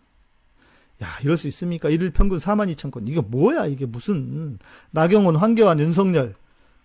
[1.02, 1.88] 야, 이럴 수 있습니까?
[1.88, 3.06] 일일 평균 4만 2천 건.
[3.06, 3.66] 이게 뭐야?
[3.66, 4.58] 이게 무슨
[4.90, 6.34] 나경원, 황교안, 윤석열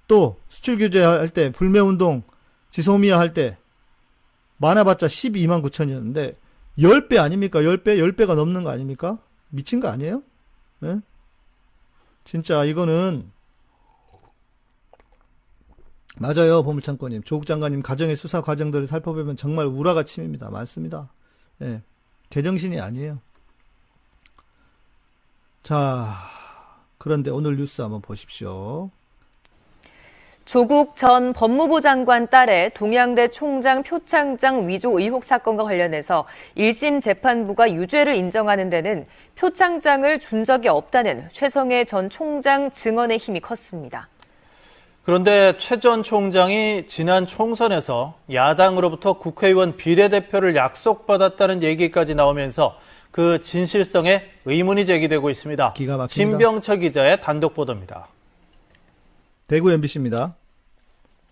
[0.08, 2.24] 또 수출 규제 할 때 불매 운동
[2.72, 3.58] 지소미아 할 때
[4.58, 6.36] 많아봤자 12만 9천이었는데
[6.78, 7.62] 10배 아닙니까?
[7.62, 7.98] 10배?
[7.98, 9.18] 10배가 넘는 거 아닙니까?
[9.50, 10.22] 미친 거 아니에요?
[10.84, 10.98] 예?
[12.24, 13.32] 진짜 이거는
[16.18, 17.24] 맞아요, 보물창고님.
[17.24, 20.50] 조국 장관님 가정의 수사 과정들을 살펴보면 정말 우라가 침입니다.
[20.50, 21.12] 많습니다.
[21.62, 21.82] 예.
[22.30, 23.18] 제정신이 아니에요.
[25.64, 26.16] 자,
[26.98, 28.92] 그런데 오늘 뉴스 한번 보십시오.
[30.46, 36.26] 조국 전 법무부 장관 딸의 동양대 총장 표창장 위조 의혹 사건과 관련해서
[36.58, 44.10] 1심 재판부가 유죄를 인정하는 데는 표창장을 준 적이 없다는 최성해 전 총장 증언의 힘이 컸습니다.
[45.04, 52.78] 그런데 최 전 총장이 지난 총선에서 야당으로부터 국회의원 비례대표를 약속받았다는 얘기까지 나오면서
[53.12, 55.74] 그 진실성에 의문이 제기되고 있습니다.
[55.74, 56.14] 기가 막힙니다.
[56.14, 58.08] 신병철 기자의 단독 보도입니다.
[59.48, 60.36] 대구 MBC입니다.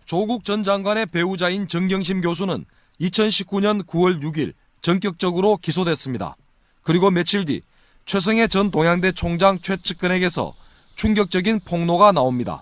[0.05, 2.65] 조국 전 장관의 배우자인 정경심 교수는
[2.99, 6.35] 2019년 9월 6일 전격적으로 기소됐습니다.
[6.83, 7.61] 그리고 며칠 뒤
[8.05, 10.53] 최성해 전 동양대 총장 최측근에게서
[10.95, 12.61] 충격적인 폭로가 나옵니다.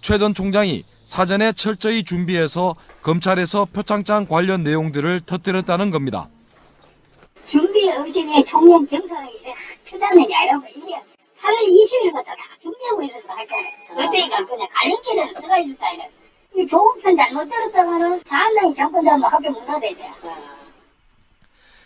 [0.00, 6.28] 최 전 총장이 사전에 철저히 준비해서 검찰에서 표창장 관련 내용들을 터뜨렸다는 겁니다.
[7.48, 9.54] 준비 의식에 청년 경선에 이제
[10.76, 10.94] 이게
[11.48, 13.70] 8월 20일부터 다 준비하고 있었다 할 때는
[14.10, 16.04] 그때가 그냥 갈림길에는 수가 있었다 이는
[16.56, 20.10] 이 조국 편 잘못 들었다가는 자한당이 정권 잡으면 학교 못 나대야 돼.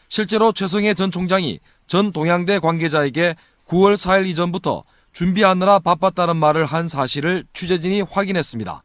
[0.09, 3.37] 실제로 최성해 전 총장이 전 동양대 관계자에게
[3.69, 8.83] 9월 4일 이전부터 준비하느라 바빴다는 말을 한 사실을 취재진이 확인했습니다.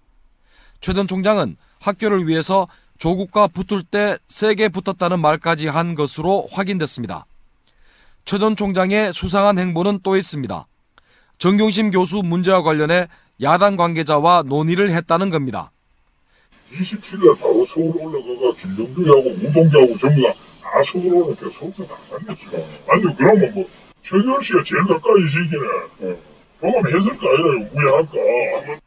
[0.81, 7.25] 최 전 총장은 학교를 위해서 조국과 붙을 때 세게 붙었다는 말까지 한 것으로 확인됐습니다.
[8.27, 10.65] 최 전 총장의 수상한 행보는 또 있습니다.
[11.37, 13.07] 정경심 교수 문제와 관련해
[13.41, 15.71] 야당 관계자와 논의를 했다는 겁니다.
[16.73, 22.67] 27일 바로 서울 올라가가 김정규하고 우동기하고 전부 다, 다 서울 오니까 속서 다 다녔어.
[22.89, 23.65] 아니, 그러면 뭐,
[24.03, 26.19] 최규현 씨가 제일 가까이 지기네.
[26.59, 28.79] 경험했을까, 아니라 우회할까.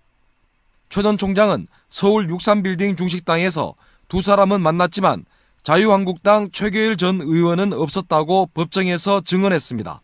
[0.90, 3.72] 최 전 총장은 서울 63빌딩 중식당에서
[4.08, 5.24] 두 사람은 만났지만
[5.62, 10.00] 자유한국당 최교일 전 의원은 없었다고 법정에서 증언했습니다.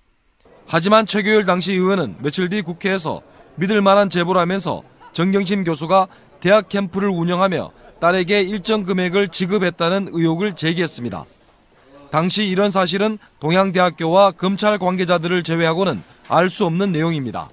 [0.67, 3.23] 하지만 최교일 당시 의원은 며칠 뒤 국회에서
[3.55, 6.09] 믿을 만한 제보를 하면서 정경심 교수가
[6.41, 11.25] 대학 캠프를 운영하며 딸에게 일정 금액을 지급했다는 의혹을 제기했습니다.
[12.11, 17.49] 당시 이런 사실은 동양대학교와 검찰 관계자들을 제외하고는 알 수 없는 내용입니다.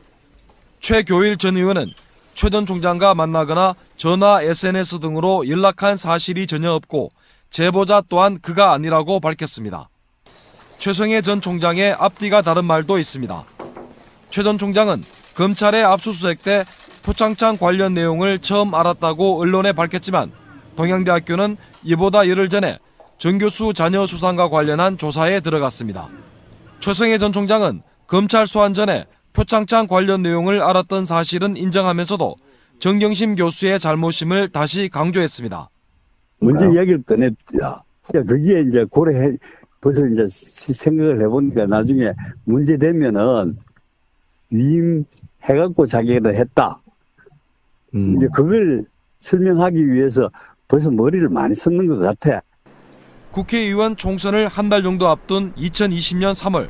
[0.81, 1.87] 최교일 전 의원은
[2.35, 7.11] 최 전 총장과 만나거나 전화, SNS 등으로 연락한 사실이 전혀 없고
[7.53, 9.87] 제보자 또한 그가 아니라고 밝혔습니다.
[10.79, 13.45] 최성해 전 총장의 앞뒤가 다른 말도 있습니다.
[14.31, 15.03] 최 전 총장은
[15.35, 16.65] 검찰의 압수수색 때
[17.03, 20.31] 표창장 관련 내용을 처음 알았다고 언론에 밝혔지만
[20.75, 22.79] 동양대학교는 이보다 열흘 전에
[23.19, 26.09] 정 교수 자녀 수상과 관련한 조사에 들어갔습니다.
[26.79, 32.35] 최성해 전 총장은 검찰 소환 전에 표창장 관련 내용을 알았던 사실은 인정하면서도
[32.79, 35.69] 정경심 교수의 잘못임을 다시 강조했습니다.
[36.43, 37.35] 문제 이야기를 꺼냈죠.
[38.07, 39.37] 그러니까 거기에 이제 고려해,
[39.81, 42.11] 벌써 이제 시- 생각을 해보니까 나중에
[42.43, 43.57] 문제 되면은
[44.49, 45.05] 위임
[45.43, 46.79] 해갖고 자기가 했다.
[47.93, 48.85] 이제 그걸
[49.19, 50.29] 설명하기 위해서
[50.67, 52.41] 벌써 머리를 많이 썼는 것 같아.
[53.31, 56.69] 국회의원 총선을 한 달 정도 앞둔 2020년 3월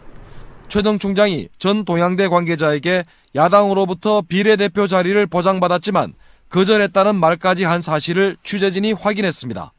[0.70, 3.04] 최동 총장이 전 동양대 관계자에게
[3.36, 6.14] 야당으로부터 비례대표 자리를 보장받았지만
[6.54, 9.72] 거절했다는 말까지 한 사실을 취재진이 확인했습니다.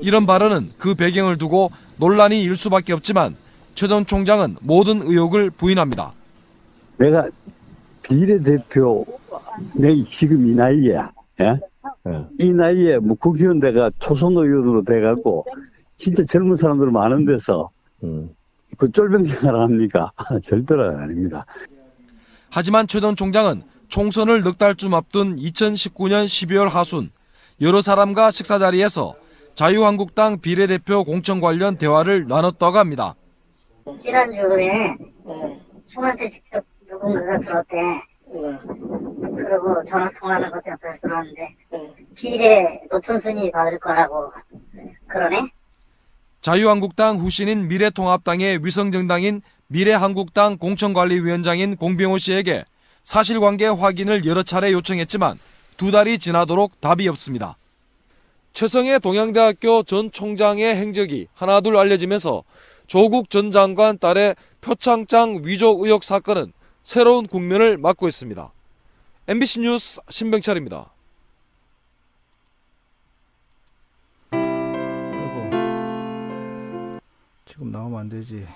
[0.00, 3.36] 이런 발언은 그 배경을 두고 논란이 일 수밖에 없지만
[3.74, 6.12] 최 전 총장은 모든 의혹을 부인합니다.
[6.98, 7.26] 내가
[8.02, 9.04] 비례대표,
[9.74, 10.98] 내 지금 이 나이에,
[11.40, 11.58] 예?
[12.38, 15.44] 이 나이에 뭐 국회의원 내가 초선 의원으로 돼갖고
[15.96, 17.70] 진짜 젊은 사람들 많은 데서
[18.76, 20.12] 그 쫄병 생활 합니까?
[20.44, 21.44] 절대로 아닙니다.
[22.50, 23.62] 하지만 최 전 총장은
[23.96, 27.10] 총선을 넉 달 쯤 앞둔 2019년 12월 하순
[27.60, 29.14] 여러 사람과 식사 자리에서
[29.54, 33.14] 자유한국당 비례대표 공천 관련 대화를 나눴다고 합니다.
[34.00, 34.96] 지난주에
[35.88, 37.76] 총한테 직접 누군가가 들었대.
[38.32, 41.54] 그리고 전화 통화하는 것도 옆에서 들었는데
[42.14, 44.32] 비례 높은 순위 받을 거라고
[45.06, 45.50] 그러네.
[46.40, 52.64] 자유한국당 후신인 미래통합당의 위성정당인 미래한국당 공천관리위원장인 공병호 씨에게
[53.04, 55.38] 사실관계 확인을 여러 차례 요청했지만
[55.76, 57.56] 두 달이 지나도록 답이 없습니다.
[58.52, 62.44] 최성해 동양대학교 전 총장의 행적이 하나둘 알려지면서
[62.86, 66.52] 조국 전 장관 딸의 표창장 위조 의혹 사건은
[66.84, 68.52] 새로운 국면을 맞고 있습니다.
[69.28, 70.90] MBC 뉴스 신병철입니다.
[77.46, 78.46] 지금 나오면 안 되지.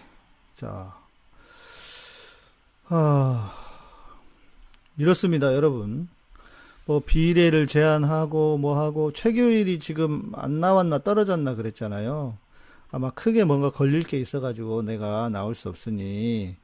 [0.54, 0.94] 자.
[2.88, 3.65] 아.
[4.98, 6.08] 이렇습니다, 여러분.
[6.86, 12.38] 뭐 비례를 제한하고 뭐 하고 최교일이 지금 안 나왔나 떨어졌나 그랬잖아요.
[12.92, 16.54] 아마 크게 뭔가 걸릴 게 있어가지고 내가 나올 수 없으니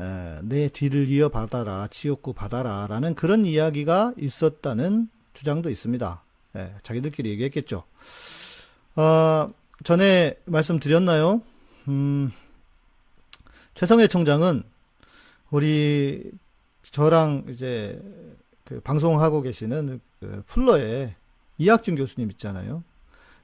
[0.00, 6.22] 에, 내 뒤를 이어받아라, 지역구 받아라 라는 그런 이야기가 있었다는 주장도 있습니다.
[6.56, 7.82] 예, 자기들끼리 얘기했겠죠.
[8.96, 9.48] 어,
[9.82, 11.42] 전에 말씀드렸나요?
[11.88, 12.30] 음,
[13.74, 14.62] 최성해 총장은
[15.50, 16.30] 우리
[16.94, 18.00] 저랑 이제
[18.64, 21.12] 그 방송하고 계시는 그 플러의
[21.58, 22.84] 이학준 교수님 있잖아요.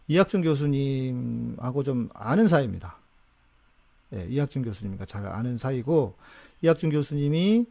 [0.07, 2.97] 이학준 교수님하고 좀 아는 사이입니다.
[4.15, 6.15] 예, 이학준 교수님과 잘 아는 사이고
[6.63, 7.67] 이학준 교수님이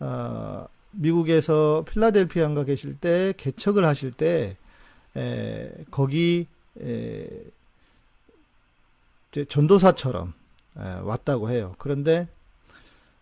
[0.00, 4.58] 어, 미국에서 필라델피아인가 계실 때 개척을 하실 때
[5.16, 6.46] 에, 거기
[6.82, 7.30] 에,
[9.48, 10.34] 전도사처럼
[10.76, 11.74] 에, 왔다고 해요.
[11.78, 12.28] 그런데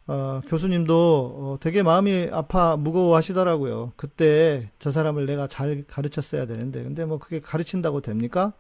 [0.06, 3.92] 어, 교수님도 어, 되게 마음이 아파 무거워하시더라고요.
[3.96, 8.52] 그때 저 사람을 내가 잘 가르쳤어야 되는데, 근데 뭐 그게 가르친다고 됩니까?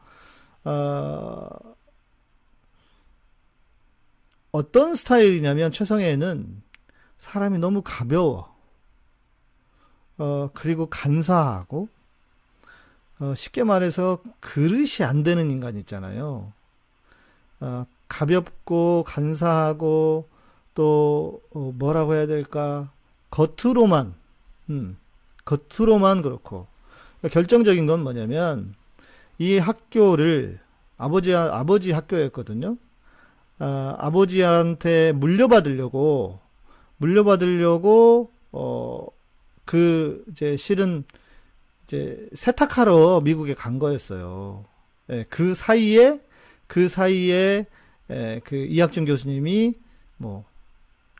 [0.64, 1.48] 어,
[4.52, 6.62] 어떤 스타일이냐면 최성애는
[7.18, 8.52] 사람이 너무 가벼워.
[10.18, 11.88] 어, 그리고 간사하고,
[13.20, 16.52] 어, 쉽게 말해서 그릇이 안 되는 인간 있잖아요.
[17.60, 20.28] 어, 가볍고 간사하고
[20.74, 22.90] 또 어, 뭐라고 해야 될까
[23.30, 24.14] 겉으로만
[24.70, 24.96] 음,
[25.44, 26.66] 겉으로만 그렇고
[27.30, 28.74] 결정적인 건 뭐냐면
[29.38, 30.60] 이 학교를
[30.98, 32.76] 아버지 아버지 학교였거든요.
[33.58, 36.38] 아, 아버지한테 물려받으려고
[36.98, 39.06] 물려받으려고 어
[39.64, 41.04] 그 이제 실은
[41.86, 44.64] 이제 세탁하러 미국에 간 거였어요.
[45.10, 46.20] 예, 그 사이에
[46.66, 47.66] 그 사이에
[48.10, 49.74] 에, 그 이학준 교수님이
[50.16, 50.44] 뭐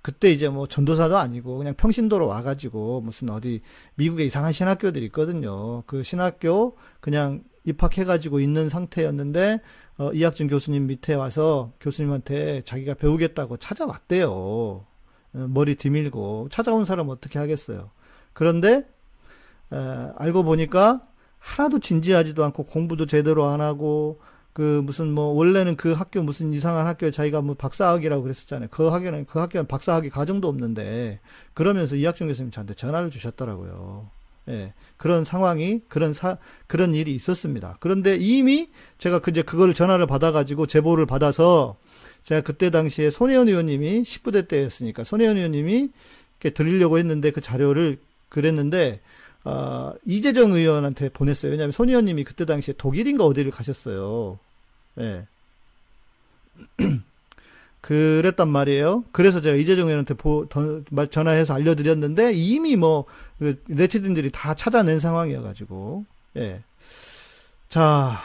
[0.03, 3.63] 그때 이제 뭐 전도사도 아니고 그냥 평신도로 와가지고 무슨 어디
[3.95, 5.83] 미국에 이상한 신학교들이 있거든요.
[5.87, 9.61] 그 신학교 그냥 입학해가지고 있는 상태였는데
[9.99, 14.31] 어, 이학준 교수님 밑에 와서 교수님한테 자기가 배우겠다고 찾아왔대요.
[14.31, 14.87] 어,
[15.33, 17.91] 머리 뒤밀고 찾아온 사람 어떻게 하겠어요.
[18.33, 18.85] 그런데
[19.73, 19.77] 에,
[20.17, 21.07] 알고 보니까
[21.39, 24.21] 하나도 진지하지도 않고 공부도 제대로 안 하고
[24.53, 28.69] 그 무슨 뭐 원래는 그 학교 무슨 이상한 학교에 자기가 뭐 박사학위라고 그랬었잖아요.
[28.71, 31.21] 그 학교는 그 학교는 박사학위 과정도 없는데
[31.55, 34.11] 그러면서 이학준 교수님 저한테 전화를 주셨더라고요.
[34.49, 34.75] 예.
[34.97, 36.37] 그런 상황이 그런 사
[36.67, 37.77] 그런 일이 있었습니다.
[37.81, 41.77] 그런데 이미 제가 그제 그걸 전화를 받아 가지고 제보를 받아서
[42.23, 45.91] 제가 그때 당시에 손혜원 의원님이 19대 때였으니까 손혜원 의원님이
[46.41, 49.01] 이렇게 드리려고 했는데 그 자료를 그랬는데
[49.45, 51.51] 아, 이재정 의원한테 보냈어요.
[51.51, 54.39] 왜냐하면 손 의원님이 그때 당시에 독일인가 어디를 가셨어요.
[55.01, 55.27] 예.
[57.81, 59.05] 그랬단 말이에요.
[59.11, 60.47] 그래서 제가 이재정 의원한테 보,
[61.11, 63.07] 전화해서 알려드렸는데 이미 뭐
[63.39, 66.05] 그, 네티즌들이 다 찾아낸 상황이어가지고
[66.37, 66.63] 예.
[67.69, 68.21] 자,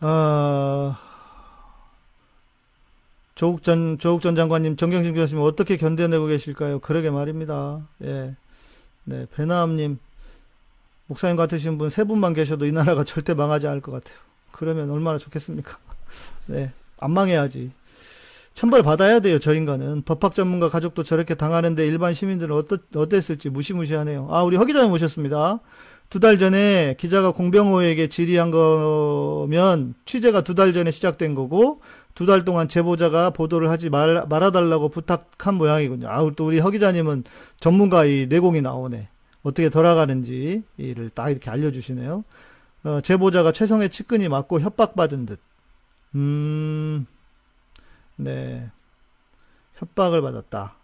[0.00, 0.96] 어,
[3.42, 6.78] 조국 전, 조국 전 장관님, 정경심 교수님 어떻게 견뎌내고 계실까요?
[6.78, 7.80] 그러게 말입니다.
[8.04, 8.36] 예.
[9.02, 9.98] 네, 배나함님,
[11.08, 14.16] 목사님 같으신 분 세 분만 계셔도 이 나라가 절대 망하지 않을 것 같아요.
[14.52, 15.76] 그러면 얼마나 좋겠습니까?
[16.46, 17.72] 네, 안 망해야지.
[18.54, 20.02] 천벌 받아야 돼요, 저 인간은.
[20.02, 24.28] 법학 전문가 가족도 저렇게 당하는데 일반 시민들은 어떠, 어땠을지 무시무시하네요.
[24.30, 25.58] 아, 우리 허 기자님 오셨습니다.
[26.10, 31.80] 두 달 전에 기자가 공병호에게 질의한 거면 취재가 두 달 전에 시작된 거고
[32.14, 36.08] 두 달 동안 제보자가 보도를 하지 말, 말아달라고 부탁한 모양이군요.
[36.08, 37.24] 아우, 또 우리 허 기자님은
[37.58, 39.08] 전문가 이 내공이 나오네.
[39.42, 42.24] 어떻게 돌아가는지 이를 딱 이렇게 알려주시네요.
[42.84, 45.40] 어, 제보자가 최성의 측근이 맞고 협박받은 듯.
[46.14, 47.06] 음,
[48.16, 48.70] 네.
[49.76, 50.74] 협박을 받았다.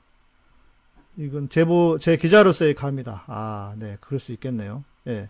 [1.18, 3.24] 이건 제보, 제 기자로서의 감이다.
[3.26, 3.98] 아, 네.
[4.00, 4.84] 그럴 수 있겠네요.
[5.08, 5.28] 예.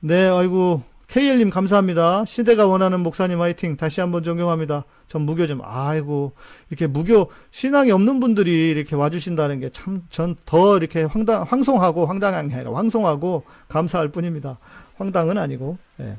[0.00, 0.82] 네, 아이고.
[1.08, 2.24] KL님 감사합니다.
[2.24, 3.76] 시대가 원하는 목사님 화이팅.
[3.76, 4.84] 다시 한번 존경합니다.
[5.08, 6.32] 전 무교 좀, 아이고.
[6.70, 12.46] 이렇게 무교, 신앙이 없는 분들이 이렇게 와주신다는 게 참, 전 더 이렇게 황당, 황송하고, 황당한
[12.46, 14.58] 게 아니라 황송하고 감사할 뿐입니다.
[14.98, 16.16] 황당은 아니고, 예.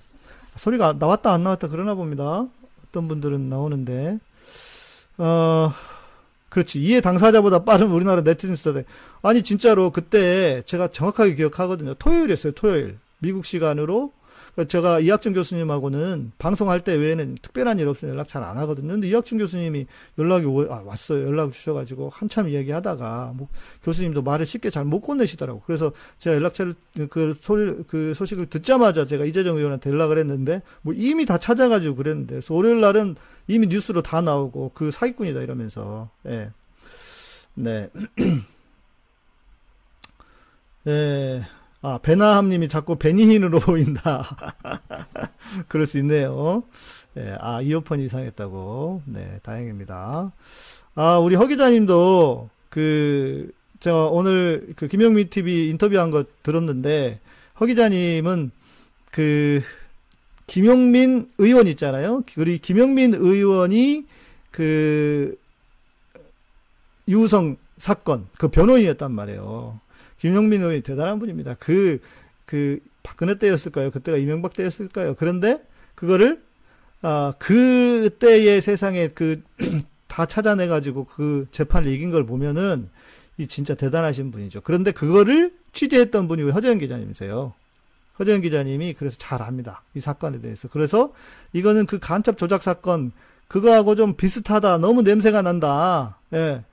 [0.57, 2.45] 소리가 나왔다 안 나왔다 그러나 봅니다.
[2.89, 4.17] 어떤 분들은 나오는데,
[5.17, 5.71] 어,
[6.51, 6.81] 그렇지.
[6.81, 8.83] 이해 당사자보다 빠른 우리나라 네티즌 수사대.
[9.23, 11.93] 아니, 진짜로 그때 제가 정확하게 기억하거든요.
[11.93, 12.99] 토요일이었어요, 토요일.
[13.19, 14.11] 미국 시간으로.
[14.53, 18.89] 그러니까 제가 이학준 교수님하고는 방송할 때 외에는 특별한 일 없으면 연락 잘 안 하거든요.
[18.93, 19.85] 근데 이학준 교수님이
[20.17, 21.25] 연락이 오- 아, 왔어요.
[21.27, 23.47] 연락 주셔가지고 한참 이야기하다가 뭐
[23.83, 25.61] 교수님도 말을 쉽게 잘 못 건네시더라고.
[25.65, 26.73] 그래서 제가 연락처를
[27.09, 32.35] 그 소리 그 소식을 듣자마자 제가 이재정 의원한테 연락을 했는데 뭐 이미 다 찾아가지고 그랬는데
[32.35, 33.15] 그래서 월요일 날은
[33.47, 36.49] 이미 뉴스로 다 나오고 그 사기꾼이다 이러면서 예.
[37.53, 37.89] 네.
[40.87, 41.41] 예.
[41.81, 44.53] 아, 베나함님이 자꾸 베니힌으로 보인다.
[45.67, 46.63] 그럴 수 있네요.
[47.17, 49.01] 예, 아, 이어폰이 이상했다고.
[49.05, 50.31] 네, 다행입니다.
[50.95, 57.19] 아, 우리 허 기자님도 그, 제가 오늘 그 김영미 TV 인터뷰한 거 들었는데,
[57.59, 58.51] 허 기자님은
[59.11, 59.61] 그,
[60.45, 62.23] 김용민 의원 있잖아요.
[62.37, 64.05] 우리 김용민 의원이
[64.51, 65.35] 그,
[67.07, 69.79] 유우성 사건, 그 변호인이었단 말이에요.
[70.21, 71.55] 김용민 의원이 대단한 분입니다.
[71.55, 71.99] 그,
[72.45, 73.89] 그, 박근혜 때였을까요?
[73.89, 75.15] 그때가 이명박 때였을까요?
[75.15, 76.43] 그런데, 그거를,
[77.01, 79.41] 아, 그때의 세상에 그,
[80.07, 82.89] 다 찾아내가지고 그 재판을 이긴 걸 보면은,
[83.37, 84.61] 이 진짜 대단하신 분이죠.
[84.61, 87.55] 그런데 그거를 취재했던 분이 허재현 기자님이세요.
[88.19, 89.81] 허재현 기자님이 그래서 잘 압니다.
[89.95, 90.67] 이 사건에 대해서.
[90.67, 91.13] 그래서
[91.53, 93.11] 이거는 그 간첩 조작 사건,
[93.47, 94.77] 그거하고 좀 비슷하다.
[94.77, 96.19] 너무 냄새가 난다.
[96.33, 96.63] 예.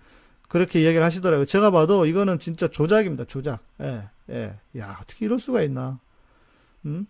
[0.49, 1.45] 그렇게 이야기를 하시더라고요.
[1.45, 3.25] 제가 봐도 이거는 진짜 조작입니다.
[3.25, 3.61] 조작.
[3.81, 4.55] 예, 예.
[4.79, 5.99] 야, 어떻게 이럴 수가 있나.
[6.87, 7.07] 음?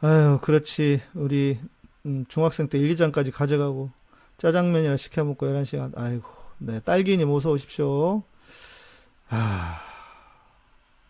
[0.00, 1.02] 아유, 그렇지.
[1.14, 1.58] 우리,
[2.06, 3.90] 음, 중학생 때 1, 2장까지 가져가고,
[4.36, 5.92] 짜장면이나 시켜 먹고 11시간.
[5.96, 6.80] 아이고, 네.
[6.80, 8.22] 딸기님 어서 오십시오.
[9.30, 9.80] 아,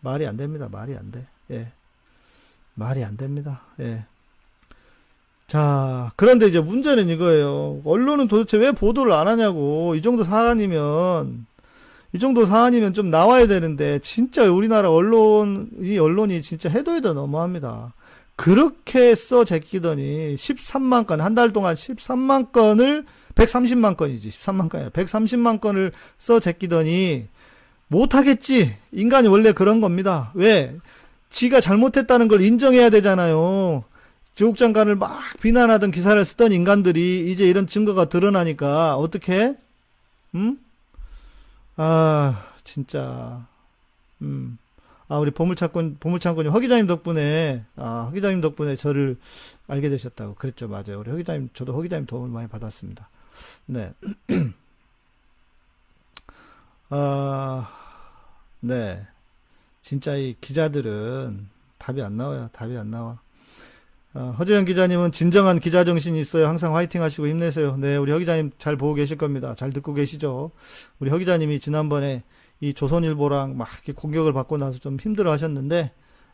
[0.01, 0.69] 말이 안 됩니다.
[0.71, 1.27] 말이 안 돼.
[1.51, 1.71] 예.
[2.73, 3.61] 말이 안 됩니다.
[3.79, 4.05] 예.
[5.49, 7.81] 자, 그런데 이제 문제는 이거예요.
[7.83, 9.95] 언론은 도대체 왜 보도를 안 하냐고.
[9.95, 11.47] 이 정도 사안이면,
[12.13, 17.93] 이 정도 사안이면 좀 나와야 되는데, 진짜 우리나라 언론 이, 언론이 진짜 해도 해도 너무합니다.
[18.35, 24.89] 그렇게 써 제끼더니, 13만 건, 한 달 동안 13만 건을, 130만 건이지, 13만 건이 아니라
[24.91, 27.27] 130만 건을 써 제끼더니,
[27.87, 28.75] 못하겠지.
[28.91, 30.31] 인간이 원래 그런 겁니다.
[30.35, 30.75] 왜?
[31.31, 33.83] 지가 잘못했다는 걸 인정해야 되잖아요.
[34.39, 39.57] 조국 장관을 막 비난하던 기사를 쓰던 인간들이 이제 이런 증거가 드러나니까 어떻게?
[40.33, 40.57] 음?
[41.75, 43.45] 아 진짜
[44.21, 44.57] 음.
[45.09, 49.17] 아 우리 보물창군 보물창군이 허 기자님 덕분에 아허 기자님 덕분에 저를
[49.67, 53.09] 알게 되셨다고 그랬죠 맞아요 우리 허 기자님 저도 허 기자님 도움을 많이 받았습니다
[53.65, 53.91] 네.
[56.89, 57.67] 아
[58.61, 59.05] 네
[59.81, 63.19] 진짜 이 기자들은 답이 안 나와요 답이 안 나와.
[64.19, 66.45] 어, 허재현 기자님은 진정한 기자 정신이 있어요.
[66.45, 67.77] 항상 화이팅 하시고 힘내세요.
[67.77, 69.55] 네, 우리 허 기자님 잘 보고 계실 겁니다.
[69.55, 70.51] 잘 듣고 계시죠?
[70.99, 72.23] 우리 허 기자님이 지난번에
[72.59, 75.93] 이 조선일보랑 막 공격을 받고 나서 좀 힘들어 하셨는데,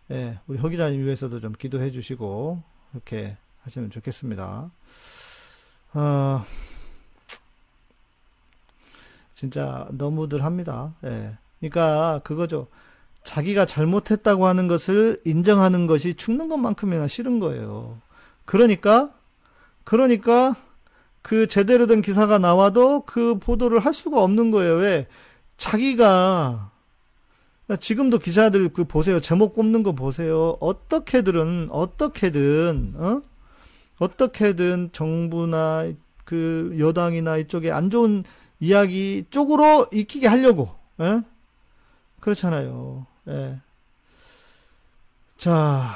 [0.09, 2.63] 예, 우리 허 기자님 위해서도 좀 기도해 주시고,
[2.93, 4.71] 이렇게 하시면 좋겠습니다.
[5.93, 6.45] 어,
[9.35, 10.95] 진짜 너무들 합니다.
[11.03, 11.37] 예.
[11.59, 12.67] 그러니까 그거죠.
[13.25, 17.97] 자기가 잘못했다고 하는 것을 인정하는 것이 죽는 것만큼이나 싫은 거예요.
[18.45, 19.11] 그러니까,
[19.83, 20.55] 그러니까
[21.21, 24.75] 그 제대로 된 기사가 나와도 그 보도를 할 수가 없는 거예요.
[24.75, 25.07] 왜?
[25.57, 26.71] 자기가
[27.79, 29.19] 지금도 기자들 그 보세요.
[29.19, 30.57] 제목 꼽는 거 보세요.
[30.59, 33.21] 어떻게든 어떻게든 어?
[33.97, 35.91] 어떻게든 정부나
[36.25, 38.23] 그 여당이나 이쪽에 안 좋은
[38.59, 40.69] 이야기 쪽으로 익히게 하려고
[40.99, 41.21] 예?
[42.19, 43.07] 그렇잖아요.
[43.27, 43.59] 예.
[45.37, 45.95] 자,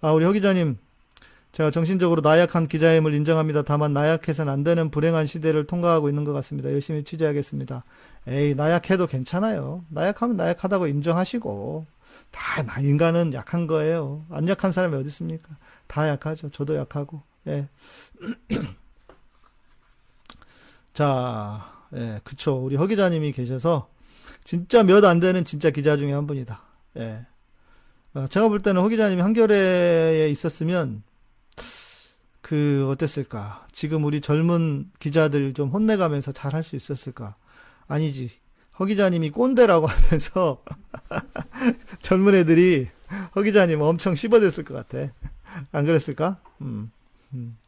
[0.00, 0.78] 아 우리 허 기자님
[1.52, 3.62] 제가 정신적으로 나약한 기자임을 인정합니다.
[3.62, 6.70] 다만 나약해서는 안 되는 불행한 시대를 통과하고 있는 것 같습니다.
[6.70, 7.82] 열심히 취재하겠습니다.
[8.28, 9.84] 에이, 나약해도 괜찮아요.
[9.88, 11.86] 나약하면 나약하다고 인정하시고,
[12.30, 14.24] 다, 나, 인간은 약한 거예요.
[14.30, 15.48] 안 약한 사람이 어디 있습니까?
[15.88, 16.50] 다 약하죠.
[16.50, 17.68] 저도 약하고, 예.
[20.94, 22.56] 자, 예, 그쵸.
[22.56, 23.88] 우리 허 기자님이 계셔서,
[24.48, 26.62] 진짜 몇 안 되는 진짜 기자 중에 한 분이다.
[26.96, 27.26] 예.
[28.14, 31.02] 어, 제가 볼 때는 허 기자님이 한겨레에 있었으면,
[32.40, 33.66] 그, 어땠을까?
[33.72, 37.36] 지금 우리 젊은 기자들 좀 혼내가면서 잘 할 수 있었을까?
[37.88, 38.30] 아니지.
[38.78, 40.64] 허 기자님이 꼰대라고 하면서
[42.00, 42.88] 젊은 애들이
[43.36, 45.12] 허 기자님 엄청 씹어댔을 것 같아.
[45.72, 46.40] 안 그랬을까?
[46.62, 46.90] 음.
[47.34, 47.58] 음.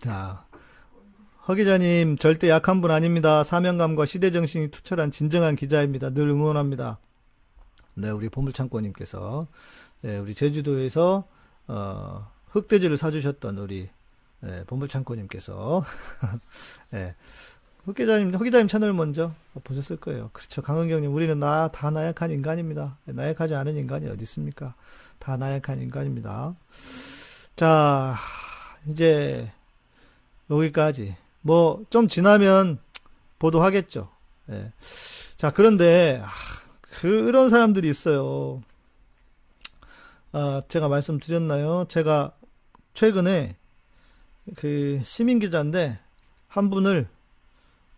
[0.00, 0.44] 자,
[1.48, 3.44] 허 기자님 절대 약한 분 아닙니다.
[3.44, 6.10] 사명감과 시대 정신이 투철한 진정한 기자입니다.
[6.10, 6.98] 늘 응원합니다.
[7.94, 9.46] 네, 우리 보물창고님께서
[10.00, 11.22] 네, 우리 제주도에서
[11.68, 13.88] 어, 흑돼지를 사주셨던 우리
[14.40, 15.84] 네, 보물창고님께서
[16.90, 17.14] 네,
[17.84, 19.32] 흑기자님, 흑기자님 채널 먼저
[19.62, 20.30] 보셨을 거예요.
[20.32, 20.62] 그렇죠.
[20.62, 22.98] 강은경님, 우리는 나, 다 나약한 인간입니다.
[23.04, 24.74] 나약하지 않은 인간이 어디 있습니까?
[25.20, 26.56] 다 나약한 인간입니다.
[27.54, 28.16] 자,
[28.88, 29.52] 이제,
[30.50, 31.14] 여기까지.
[31.46, 32.78] 뭐, 좀 지나면
[33.38, 34.08] 보도하겠죠.
[34.50, 34.72] 예.
[35.36, 36.28] 자, 그런데, 아,
[37.00, 38.62] 그런 사람들이 있어요.
[40.32, 41.86] 아, 제가 말씀드렸나요?
[41.88, 42.32] 제가
[42.94, 43.56] 최근에
[44.54, 45.98] 그 시민 기자인데
[46.48, 47.08] 한 분을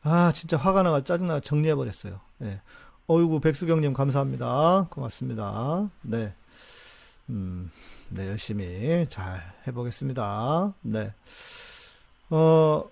[0.03, 2.21] 아 진짜 화가 나가 짜증나 정리해 버렸어요.
[2.43, 2.61] 예.
[3.07, 4.89] 어이구 백수경님 감사합니다.
[4.91, 5.91] 고맙습니다.
[6.03, 6.35] 네,
[7.31, 7.71] 음,
[8.09, 10.75] 네 열심히 잘 해보겠습니다.
[10.83, 11.13] 네,
[12.31, 12.85] 어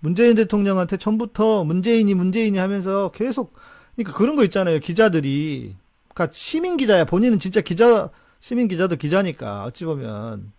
[0.00, 3.54] 문재인 대통령한테 처음부터 문재인이 문재인이 하면서 계속
[3.94, 4.78] 그러니까 그런 거 있잖아요.
[4.80, 5.76] 기자들이
[6.08, 10.52] 그러니까 시민 기자야 본인은 진짜 기자 시민 기자도 기자니까 어찌 보면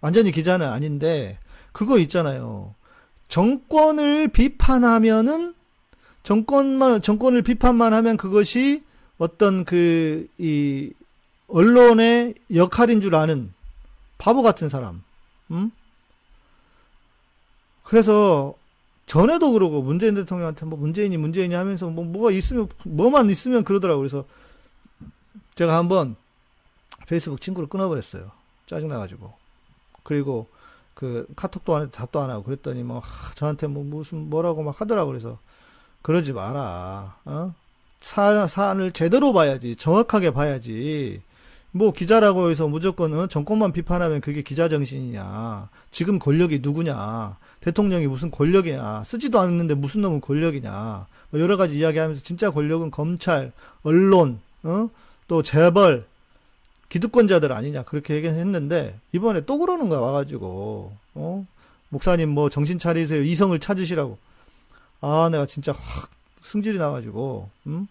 [0.00, 1.38] 완전히 기자는 아닌데
[1.72, 2.74] 그거 있잖아요.
[3.28, 5.54] 정권을 비판하면은
[6.22, 8.82] 정권만 정권을 비판만 하면 그것이
[9.18, 10.92] 어떤 그 이
[11.52, 13.52] 언론의 역할인 줄 아는
[14.18, 15.02] 바보 같은 사람.
[15.50, 15.70] 음?
[17.82, 18.54] 그래서
[19.06, 23.98] 전에도 그러고 문재인 대통령한테 뭐 문재인이 문재인이 하면서 뭐 뭐가 있으면 뭐만 있으면 그러더라고.
[24.00, 24.24] 그래서
[25.54, 26.16] 제가 한번
[27.06, 28.30] 페이스북 친구를 끊어버렸어요.
[28.66, 29.32] 짜증 나가지고.
[30.02, 30.48] 그리고
[30.94, 34.80] 그 카톡도 안 해도 답도 안 하고 그랬더니 뭐 하, 저한테 뭐 무슨 뭐라고 막
[34.80, 35.38] 하더라고 그래서
[36.02, 37.16] 그러지 마라.
[37.24, 37.54] 어?
[38.00, 39.76] 사, 사안을 제대로 봐야지.
[39.76, 41.22] 정확하게 봐야지.
[41.72, 43.26] 뭐 기자라고 해서 무조건 어?
[43.26, 45.68] 정권만 비판하면 그게 기자 정신이냐.
[45.90, 47.36] 지금 권력이 누구냐.
[47.60, 49.04] 대통령이 무슨 권력이냐.
[49.04, 51.06] 쓰지도 않는데 무슨 놈은 권력이냐.
[51.30, 53.52] 뭐 여러 가지 이야기하면서 진짜 권력은 검찰,
[53.82, 54.90] 언론, 어?
[55.28, 56.04] 또 재벌,
[56.92, 61.46] 기득권자들 아니냐 그렇게 얘기했는데 이번에 또 그러는 거야 와가지고 어
[61.88, 64.18] 목사님 뭐 정신 차리세요 이성을 찾으시라고
[65.00, 66.10] 아 내가 진짜 확
[66.42, 67.88] 승질이 나가지고 음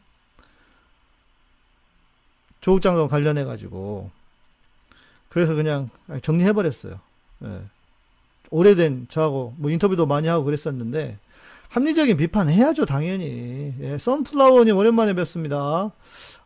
[2.61, 4.09] 조국 장관 관련해 가지고
[5.29, 5.89] 그래서 그냥
[6.21, 6.99] 정리해 버렸어요.
[7.43, 7.61] 예.
[8.49, 11.17] 오래된 저하고 뭐 인터뷰도 많이 하고 그랬었는데
[11.69, 13.73] 합리적인 비판 해야죠 당연히.
[13.79, 13.97] 예.
[13.97, 15.91] 선플라워님 오랜만에 뵙습니다.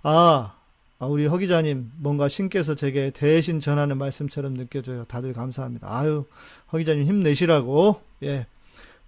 [0.04, 0.56] 아
[0.98, 5.04] 아, 우리 허 기자님, 뭔가 신께서 제게 대신 전하는 말씀처럼 느껴져요.
[5.06, 5.88] 다들 감사합니다.
[5.90, 6.26] 아유,
[6.72, 8.02] 허 기자님 힘내시라고.
[8.24, 8.48] 예.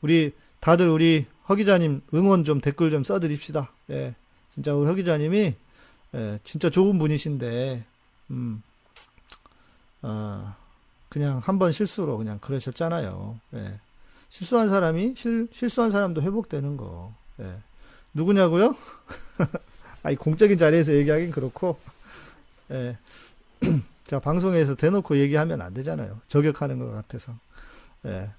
[0.01, 3.72] 우리, 다들 우리 허 기자님 응원 좀 댓글 좀 써드립시다.
[3.91, 4.16] 예.
[4.53, 5.55] 진짜 우리 허 기자님이,
[6.16, 7.84] 예, 진짜 좋은 분이신데,
[8.32, 8.64] 음,
[10.01, 10.55] 아,
[11.10, 13.39] 그냥 한 번 실수로 그냥 그러셨잖아요.
[13.55, 13.80] 예.
[14.30, 17.14] 실수한 사람이, 실, 실수한 사람도 회복되는 거.
[17.39, 17.58] 예.
[18.14, 18.76] 누구냐고요?
[20.03, 21.80] 아니 공적인 자리에서 얘기하긴 그렇고
[22.72, 22.97] 예.
[24.08, 27.34] 자 방송에서 대놓고 얘기하면 안 되잖아요 저격하는 것 같아서
[28.05, 28.30] 예.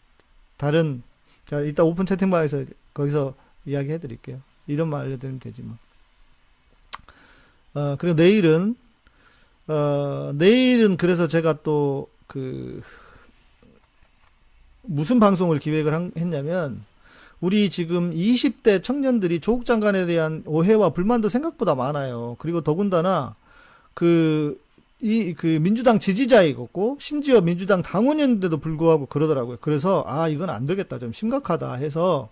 [0.56, 1.02] 다른
[1.46, 2.64] 자 이따 오픈 채팅방에서
[2.94, 3.34] 거기서
[3.66, 5.78] 이야기 해 드릴게요 이름만 알려드리면 되지만
[7.74, 8.74] 어 그리고 내일은
[9.66, 12.80] 어 내일은 그래서 제가 또 그
[14.82, 16.84] 무슨 방송을 기획을 한- 했냐면
[17.40, 22.36] 우리 지금 20대 청년들이 조국 장관에 대한 오해와 불만도 생각보다 많아요.
[22.38, 23.34] 그리고 더군다나
[23.94, 24.60] 그,
[25.00, 29.58] 이, 그 민주당 지지자이고 심지어 민주당 당원인데도 불구하고 그러더라고요.
[29.60, 30.98] 그래서 아, 이건 안 되겠다.
[30.98, 32.28] 좀 심각하다 해서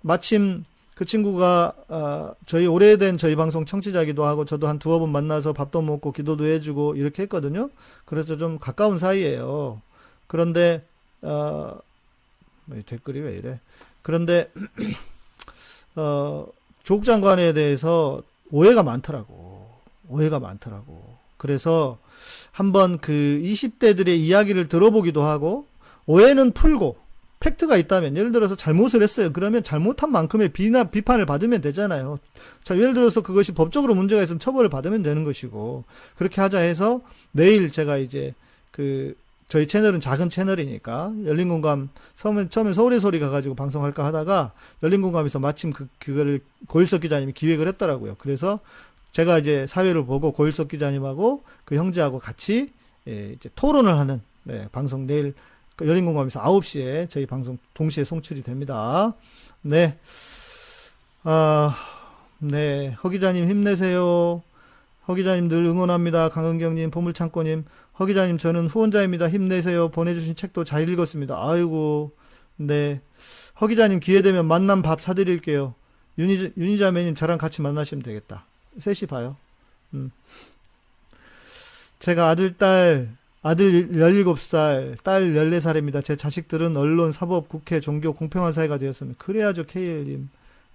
[0.00, 0.64] 마침
[0.94, 5.82] 그 친구가 아, 저희 오래된 저희 방송 청취자기도 하고 저도 한 두어 번 만나서 밥도
[5.82, 7.70] 먹고 기도도 해주고 이렇게 했거든요.
[8.04, 9.80] 그래서 좀 가까운 사이예요.
[10.26, 10.84] 그런데
[11.22, 11.78] 어,
[12.74, 13.60] 이 댓글이 왜 이래?
[14.02, 14.50] 그런데
[15.96, 16.46] 어,
[16.82, 19.70] 조국 장관에 대해서 오해가 많더라고.
[20.08, 21.16] 오해가 많더라고.
[21.38, 21.98] 그래서
[22.50, 23.12] 한번 그
[23.42, 25.66] 20대들의 이야기를 들어보기도 하고
[26.06, 26.96] 오해는 풀고
[27.42, 29.32] 팩트가 있다면 예를 들어서 잘못을 했어요.
[29.32, 32.18] 그러면 잘못한 만큼의 비나 비판을 받으면 되잖아요.
[32.62, 35.84] 자, 예를 들어서 그것이 법적으로 문제가 있으면 처벌을 받으면 되는 것이고
[36.16, 38.34] 그렇게 하자 해서 내일 제가 이제
[38.70, 39.16] 그
[39.48, 45.40] 저희 채널은 작은 채널이니까 열린 공감 처음에 처음에 서울의 소리 가가지고 방송할까 하다가 열린 공감에서
[45.40, 48.14] 마침 그 그거를 고일석 기자님이 기획을 했더라고요.
[48.18, 48.60] 그래서
[49.10, 52.68] 제가 이제 사회를 보고 고일석 기자님하고 그 형제하고 같이
[53.08, 55.34] 예, 이제 토론을 하는 네, 방송 내일
[55.82, 59.14] 그 열린 공감에서 9시에 저희 방송 동시에 송출이 됩니다.
[59.62, 59.98] 네.
[61.24, 61.76] 아,
[62.38, 62.90] 네.
[63.02, 64.42] 허 기자님 힘내세요.
[65.08, 66.28] 허 기자님 늘 응원합니다.
[66.28, 67.64] 강은경님, 보물창고님.
[67.98, 69.28] 허 기자님, 저는 후원자입니다.
[69.28, 69.88] 힘내세요.
[69.88, 71.36] 보내주신 책도 잘 읽었습니다.
[71.36, 72.12] 아이고,
[72.56, 73.00] 네.
[73.60, 75.74] 허 기자님, 기회되면 만남 밥 사드릴게요.
[76.18, 78.44] 윤희, 윤희자매님, 저랑 같이 만나시면 되겠다.
[78.78, 79.36] 셋이 봐요.
[79.94, 80.12] 음.
[81.98, 86.04] 제가 아들, 딸, 아들 17살, 딸 14살입니다.
[86.04, 89.14] 제 자식들은 언론, 사법, 국회, 종교, 공평한 사회가 되었으면.
[89.18, 90.28] 그래야죠, KL님.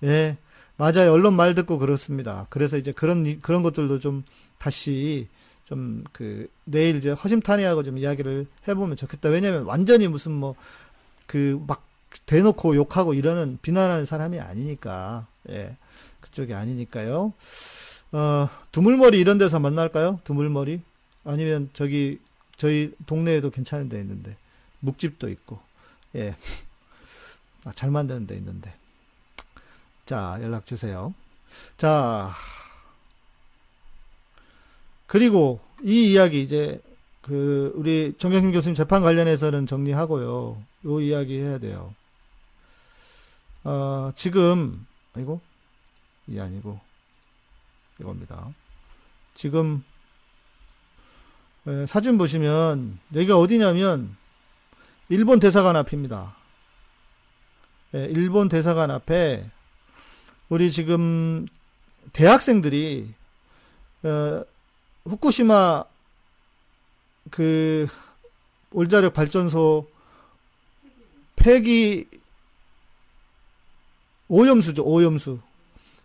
[0.03, 0.37] 예.
[0.75, 1.13] 맞아요.
[1.13, 2.45] 언론 말 듣고 그렇습니다.
[2.49, 4.23] 그래서 이제 그런, 이- 그런 것들도 좀
[4.59, 5.27] 다시
[5.65, 9.29] 좀 그, 내일 이제 허심탄회하고 좀 이야기를 해보면 좋겠다.
[9.29, 10.55] 왜냐면 완전히 무슨 뭐,
[11.25, 11.85] 그, 막
[12.25, 15.27] 대놓고 욕하고 이러는, 비난하는 사람이 아니니까.
[15.49, 15.77] 예.
[16.19, 17.33] 그쪽이 아니니까요.
[18.11, 20.19] 어, 두물머리 이런 데서 만날까요?
[20.25, 20.81] 두물머리?
[21.23, 22.19] 아니면 저기,
[22.57, 24.35] 저희 동네에도 괜찮은 데 있는데.
[24.79, 25.59] 묵집도 있고.
[26.15, 26.35] 예.
[27.65, 28.73] 아, 잘 만드는 데 있는데.
[30.05, 31.13] 자, 연락 주세요.
[31.77, 32.33] 자,
[35.05, 36.81] 그리고 이 이야기 이제
[37.21, 40.61] 그 우리 정경심 교수님 재판 관련해서는 정리하고요.
[40.85, 41.93] 요 이야기 해야 돼요.
[43.63, 45.41] 어, 지금 아이고
[46.27, 46.79] 이 아니고
[47.99, 48.53] 이겁니다.
[49.35, 49.96] 지금 에,
[51.85, 54.15] 사진 보시면 여기가 어디냐면
[55.09, 56.35] 일본 대사관 앞입니다.
[57.93, 59.49] 예, 일본 대사관 앞에
[60.49, 61.45] 우리 지금
[62.13, 63.13] 대학생들이
[64.03, 64.43] 어,
[65.05, 65.83] 후쿠시마
[67.31, 67.87] 그
[68.71, 69.89] 올자력 발전소
[71.35, 72.07] 폐기
[74.29, 75.39] 오염수죠 오염수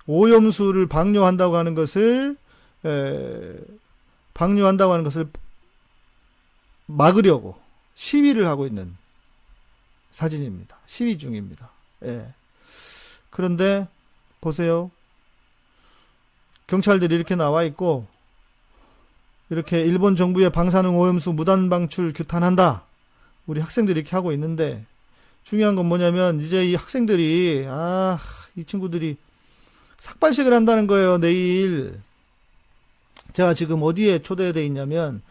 [0.06, 2.36] 오염수를 방류한다고 하는 것을
[2.84, 3.54] 에,
[4.34, 5.28] 방류한다고 하는 것을
[6.86, 7.56] 막으려고
[7.94, 8.96] 시위를 하고 있는
[10.10, 10.76] 사진입니다.
[10.86, 11.70] 시위 중입니다.
[12.04, 12.32] 예.
[13.30, 13.88] 그런데
[14.40, 14.90] 보세요.
[16.66, 18.06] 경찰들이 이렇게 나와 있고
[19.50, 22.84] 이렇게 일본 정부의 방사능 오염수 무단 방출 규탄한다.
[23.46, 24.84] 우리 학생들이 이렇게 하고 있는데
[25.44, 28.18] 중요한 건 뭐냐면 이제 이 학생들이 아,
[28.56, 29.16] 이 친구들이
[29.98, 31.18] 삭발식을 한다는 거예요.
[31.18, 32.00] 내일
[33.32, 35.22] 제가 지금 어디에 초대돼 있냐면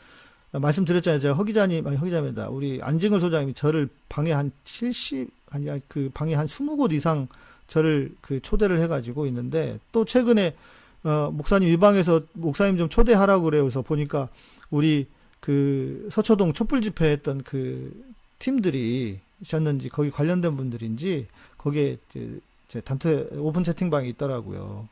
[0.51, 1.19] 말씀드렸잖아요.
[1.19, 2.49] 제가 허 기자님, 아니 허 기자입니다.
[2.49, 7.27] 우리 안징을 소장님이 저를 방에 한 70, 아니 그 방에 한 20곳 이상
[7.67, 10.55] 저를 그 초대를 해가지고 있는데 또 최근에
[11.03, 13.63] 어, 목사님 이 방에서 목사님 좀 초대하라고 그래요.
[13.63, 14.27] 그래서 보니까
[14.69, 15.07] 우리
[15.39, 17.91] 그 서초동 촛불 집회했던 그
[18.39, 21.27] 팀들이 셨는지 거기 관련된 분들인지
[21.57, 24.87] 거기에 이제 제 단체 오픈 채팅방이 있더라고요.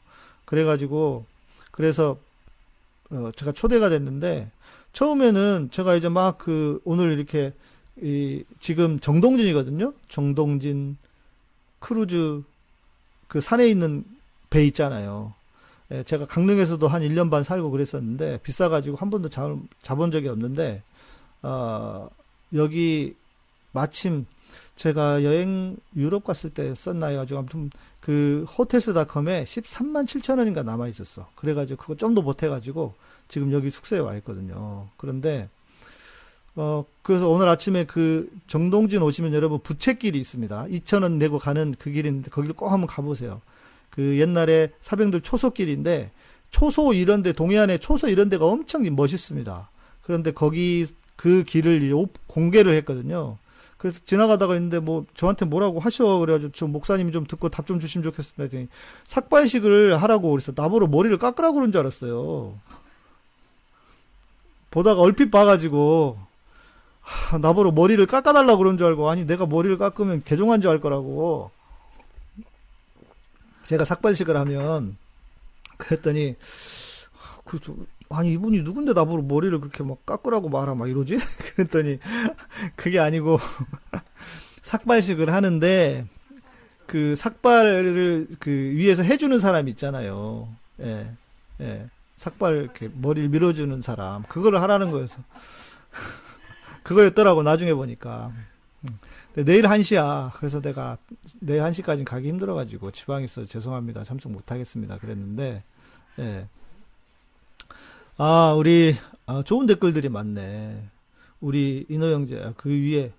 [0.46, 1.26] 그래가지고
[1.72, 2.18] 그래서
[3.12, 4.52] 어, 제가 초대가 됐는데
[5.00, 7.54] 처음에는 제가 이제 막 그 오늘 이렇게
[8.02, 9.94] 이 지금 정동진이거든요.
[10.10, 10.98] 정동진
[11.80, 12.44] 크루즈
[13.30, 14.04] 그 산에 있는
[14.50, 15.34] 배 있잖아요.
[15.92, 20.84] 예, 제가 강릉에서도 한 1년 반 살고 그랬었는데 비싸가지고 한 번도 잡, 잡은 적이 없는데
[21.44, 22.10] 어,
[22.54, 23.16] 여기
[23.72, 24.26] 마침
[24.76, 27.18] 제가 여행 유럽 갔을 때 썼나요?
[27.18, 27.70] 가지고 아무튼
[28.00, 31.28] 그 호텔스닷컴에 13만 7천 원인가 남아 있었어.
[31.36, 32.94] 그래가지고 그거 좀 더 못해가지고
[33.28, 34.88] 지금 여기 숙소에 와 있거든요.
[34.98, 35.50] 그런데
[36.56, 40.66] 어 그래서 오늘 아침에 그 정동진 오시면 여러분 부채길이 있습니다.
[40.66, 43.42] 2천 원 내고 가는 그 길인데 거기를 꼭 한번 가보세요.
[43.90, 46.12] 그 옛날에 사병들 초소길인데
[46.52, 49.70] 초소 이런데 동해안에 초소 이런 데가 엄청 멋있습니다.
[50.02, 51.92] 그런데 거기 그 길을
[52.28, 53.38] 공개를 했거든요.
[53.80, 58.04] 그래서 지나가다가 있는데 뭐 저한테 뭐라고 하셔 그래가지고 저 목사님이 좀 듣고 답 좀 주시면
[58.04, 58.44] 좋겠습니다.
[58.44, 58.68] 했더니
[59.08, 62.60] 삭발식을 하라고 그래서 나보러 머리를 깎으라고 그런 줄 알았어요.
[64.70, 66.20] 보다가 얼핏 봐가지고
[67.02, 71.50] 하, 나보러 머리를 깎아달라고 그런 줄 알고 아니 내가 머리를 깎으면 개종한 줄 알 거라고
[73.66, 74.98] 제가 삭발식을 하면
[75.78, 76.36] 그랬더니
[77.14, 77.74] 하, 그, 저,
[78.10, 81.18] 아니 이분이 누군데 나보러 머리를 그렇게 막 깎으라고 말하 막 이러지?
[81.56, 82.00] 그랬더니
[82.76, 83.38] 그게 아니고
[84.64, 86.06] 삭발식을 하는데
[86.88, 90.50] 그 삭발을 그 위에서 해주는 사람 있잖아요.
[90.82, 91.12] 예,
[91.62, 91.90] 예.
[92.18, 95.22] 삭발 이렇게 머리를 밀어주는 사람 그거를 하라는 거여서
[96.84, 98.32] 그거였더라고 나중에 보니까
[98.84, 99.00] 음.
[99.36, 100.98] 내일 1시야 그래서 내가
[101.40, 105.64] 내일 1시까지는 가기 힘들어가지고 지방에 있어 죄송합니다 참석 못하겠습니다 그랬는데
[106.20, 106.48] 예.
[108.22, 108.98] 아 우리
[109.28, 110.90] 아, 좋은 댓글들이 많네
[111.40, 113.14] 우리 인호 형제 그 위에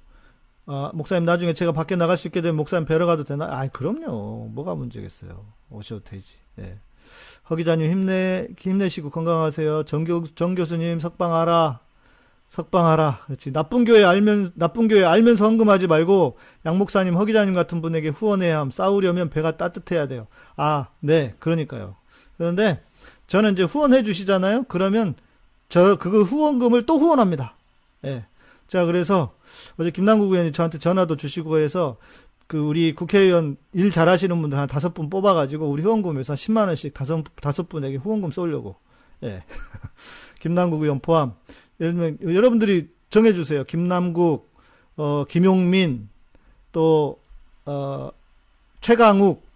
[0.66, 3.46] 아, 목사님 나중에 제가 밖에 나갈 수 있게 되면 목사님 뵈러 가도 되나?
[3.46, 4.50] 아, 그럼요.
[4.52, 5.46] 뭐가 문제겠어요.
[5.70, 6.34] 오셔도 되지.
[6.58, 6.78] 예.
[7.48, 9.84] 허 기자님 힘내 힘내시고 건강하세요.
[9.84, 11.80] 정교 정 교수님 석방하라.
[12.50, 13.22] 석방하라.
[13.24, 13.52] 그렇지.
[13.52, 16.36] 나쁜 교회 알면 나쁜 교회 알면서 헌금하지 말고
[16.66, 18.70] 양 목사님, 허 기자님 같은 분에게 후원해야 함.
[18.70, 20.26] 싸우려면 배가 따뜻해야 돼요.
[20.56, 21.34] 아, 네.
[21.38, 21.96] 그러니까요.
[22.36, 22.82] 그런데
[23.30, 24.64] 저는 이제 후원해 주시잖아요.
[24.64, 25.14] 그러면
[25.68, 27.54] 저 그거 후원금을 또 후원합니다.
[28.04, 28.26] 예.
[28.66, 29.36] 자, 그래서
[29.78, 31.96] 어제 김남국 의원이 저한테 전화도 주시고 해서
[32.48, 37.22] 그 우리 국회의원 일 잘하시는 분들 한 다섯 분 뽑아가지고 우리 후원금에서 10만 원씩 다섯
[37.40, 38.74] 다섯 분에게 후원금 쏠려고.
[39.22, 39.44] 예.
[40.40, 41.34] 김남국 의원 포함.
[41.80, 43.62] 예를 들면 여러분들이 정해주세요.
[43.62, 44.52] 김남국,
[44.96, 46.08] 어 김용민,
[46.72, 47.20] 또
[47.64, 48.10] 어,
[48.80, 49.46] 최강욱,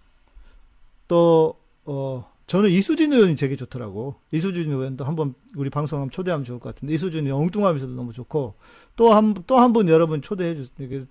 [1.09, 4.17] 또어 저는 이수진 의원이 되게 좋더라고.
[4.31, 8.55] 이수진 의원도 한번 우리 방송 한번 초대하면 좋을 것 같은데 이수진이 엉뚱하면서도 너무 좋고
[8.97, 10.55] 또 한 또 한 분 여러분 초대해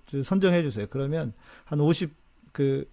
[0.06, 0.86] 주 선정해 주세요.
[0.88, 1.32] 그러면
[1.64, 2.86] 한 50그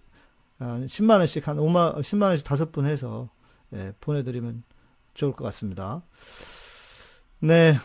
[0.58, 3.28] 한 10만 원씩 한 5만 10만 원씩 다섯 분 해서
[3.74, 4.64] 예, 보내 드리면
[5.14, 6.02] 좋을 것 같습니다.
[7.40, 7.76] 네.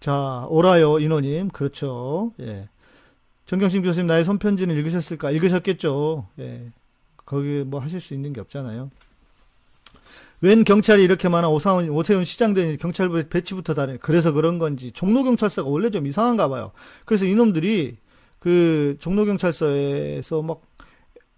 [0.00, 1.48] 자, 오라요 인호님.
[1.48, 2.32] 그렇죠.
[2.40, 2.68] 예.
[3.46, 5.30] 정경심 교수님 나의 손편지는 읽으셨을까?
[5.30, 6.28] 읽으셨겠죠.
[6.40, 6.72] 예.
[7.24, 8.90] 거기 뭐 하실 수 있는 게 없잖아요.
[10.40, 15.68] 웬 경찰이 이렇게 많아 오사원 오세훈 시장된 경찰부 배치부터 다른 그래서 그런 건지 종로 경찰서가
[15.68, 16.72] 원래 좀 이상한가 봐요.
[17.06, 17.96] 그래서 이놈들이
[18.40, 20.60] 그 종로 경찰서에서 막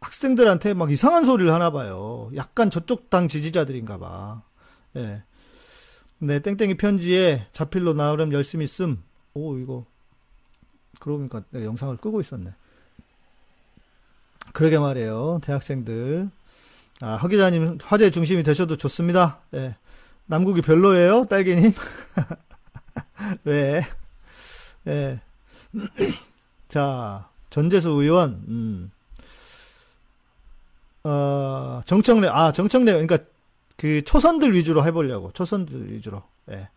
[0.00, 2.30] 학생들한테 막 이상한 소리를 하나 봐요.
[2.34, 4.42] 약간 저쪽 당 지지자들인가 봐.
[4.96, 5.22] 예.
[6.18, 9.02] 네, 땡땡이 편지에 자필로 나오려면 열심히 씀.
[9.34, 9.84] 오, 이거.
[10.98, 12.50] 그러고 보니까 내가 영상을 끄고 있었네.
[14.52, 15.40] 그러게 말이에요.
[15.42, 16.30] 대학생들.
[17.02, 19.40] 아, 허 기자님 화제 중심이 되셔도 좋습니다.
[19.54, 19.76] 예.
[20.26, 21.72] 남국이 별로예요, 딸기님?
[23.44, 23.86] 왜?
[24.86, 25.20] 예.
[26.68, 28.90] 자, 전재수 의원, 음.
[31.04, 33.18] 어, 정청래, 아, 정청래, 그러니까
[33.76, 36.22] 그 초선들 위주로 해보려고, 초선들 위주로.
[36.50, 36.68] 예.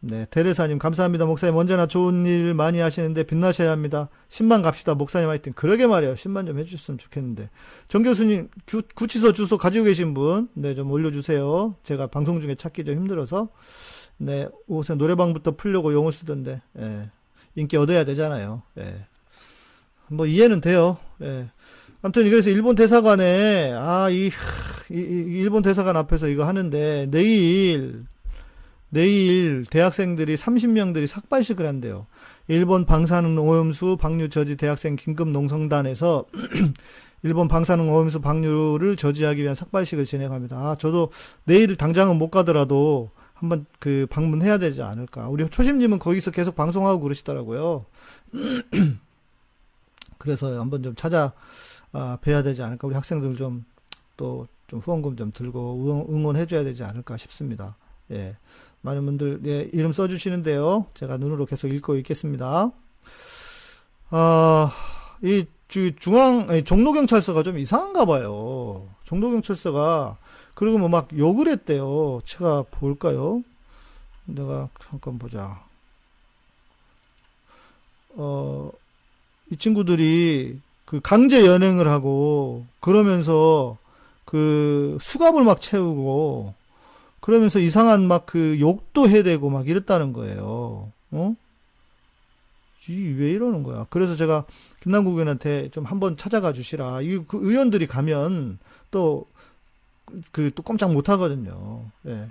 [0.00, 1.24] 네, 테레사님 감사합니다.
[1.24, 4.08] 목사님 언제나 좋은 일 많이 하시는데 빛나셔야 합니다.
[4.28, 4.94] 10만 갑시다.
[4.94, 5.52] 목사님 화이팅.
[5.54, 6.14] 그러게 말이에요.
[6.14, 7.50] 10만 좀 해주셨으면 좋겠는데.
[7.88, 11.76] 정 교수님 구, 구치소 주소 가지고 계신 분, 네, 좀 올려주세요.
[11.82, 13.48] 제가 방송 중에 찾기 좀 힘들어서.
[14.18, 17.10] 네, 우선 노래방부터 풀려고 용을 쓰던데, 예.
[17.54, 18.62] 인기 얻어야 되잖아요.
[18.78, 19.06] 예.
[20.08, 20.98] 뭐 이해는 돼요.
[21.22, 21.50] 예.
[22.02, 24.30] 아무튼 그래서 일본 대사관에 아, 이,
[24.90, 28.04] 이, 이 일본 대사관 앞에서 이거 하는데 내일
[28.96, 32.06] 내일 대학생들이 30명들이 삭발식을 한대요.
[32.48, 36.24] 일본 방사능 오염수 방류 저지 대학생 긴급 농성단에서
[37.22, 40.56] 일본 방사능 오염수 방류를 저지하기 위한 삭발식을 진행합니다.
[40.56, 41.10] 아, 저도
[41.44, 45.28] 내일 당장은 못 가더라도 한번 그 방문해야 되지 않을까.
[45.28, 47.84] 우리 초심님은 거기서 계속 방송하고 그러시더라고요.
[50.16, 51.32] 그래서 한번 좀 찾아
[51.92, 52.86] 아, 뵈야 되지 않을까.
[52.86, 53.64] 우리 학생들 좀
[54.16, 57.76] 또 좀 후원금 좀 들고 응원해줘야 되지 않을까 싶습니다.
[58.12, 58.36] 예.
[58.82, 60.86] 많은 분들 예, 이름 써주시는데요.
[60.94, 62.70] 제가 눈으로 계속 읽고 있겠습니다.
[64.10, 64.72] 아,
[65.22, 65.44] 이
[65.98, 68.88] 중앙 아니, 종로경찰서가 좀 이상한가 봐요.
[69.04, 70.18] 종로경찰서가
[70.54, 72.20] 그리고 뭐 막 욕을 했대요.
[72.24, 73.42] 제가 볼까요?
[74.24, 75.62] 내가 잠깐 보자.
[78.14, 78.70] 어,
[79.50, 83.76] 이 친구들이 그 강제 연행을 하고 그러면서
[84.24, 86.54] 그 수갑을 막 채우고
[87.26, 90.92] 그러면서 이상한 막 그 욕도 해대고 막 이랬다는 거예요.
[91.10, 91.34] 어?
[92.88, 93.86] 왜 이러는 거야?
[93.90, 94.44] 그래서 제가
[94.82, 97.00] 김남국 의원한테 좀 한번 찾아가 주시라.
[97.02, 98.58] 이 그 의원들이 가면
[98.90, 99.26] 또
[100.32, 101.82] 그 또 꼼짝 못 하거든요.
[102.06, 102.28] 예.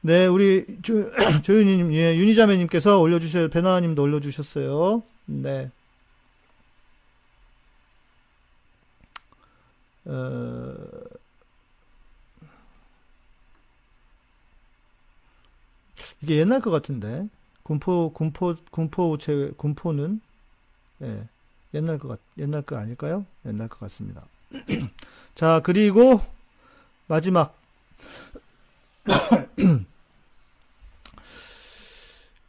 [0.00, 1.10] 네, 우리 조,
[1.44, 3.50] 조윤희님, 예, 윤희자매님께서 올려주셔요.
[3.50, 5.02] 배나님도 올려주셨어요.
[5.26, 5.70] 네.
[10.06, 10.74] 어,
[16.24, 17.28] 이게 옛날 것 같은데.
[17.64, 20.22] 군포, 군포, 군포, 제, 군포는,
[21.02, 21.28] 예,
[21.74, 23.26] 옛날 것 같, 옛날 거 아닐까요?
[23.44, 24.24] 옛날 것 같습니다.
[25.34, 26.22] 자, 그리고,
[27.08, 27.54] 마지막.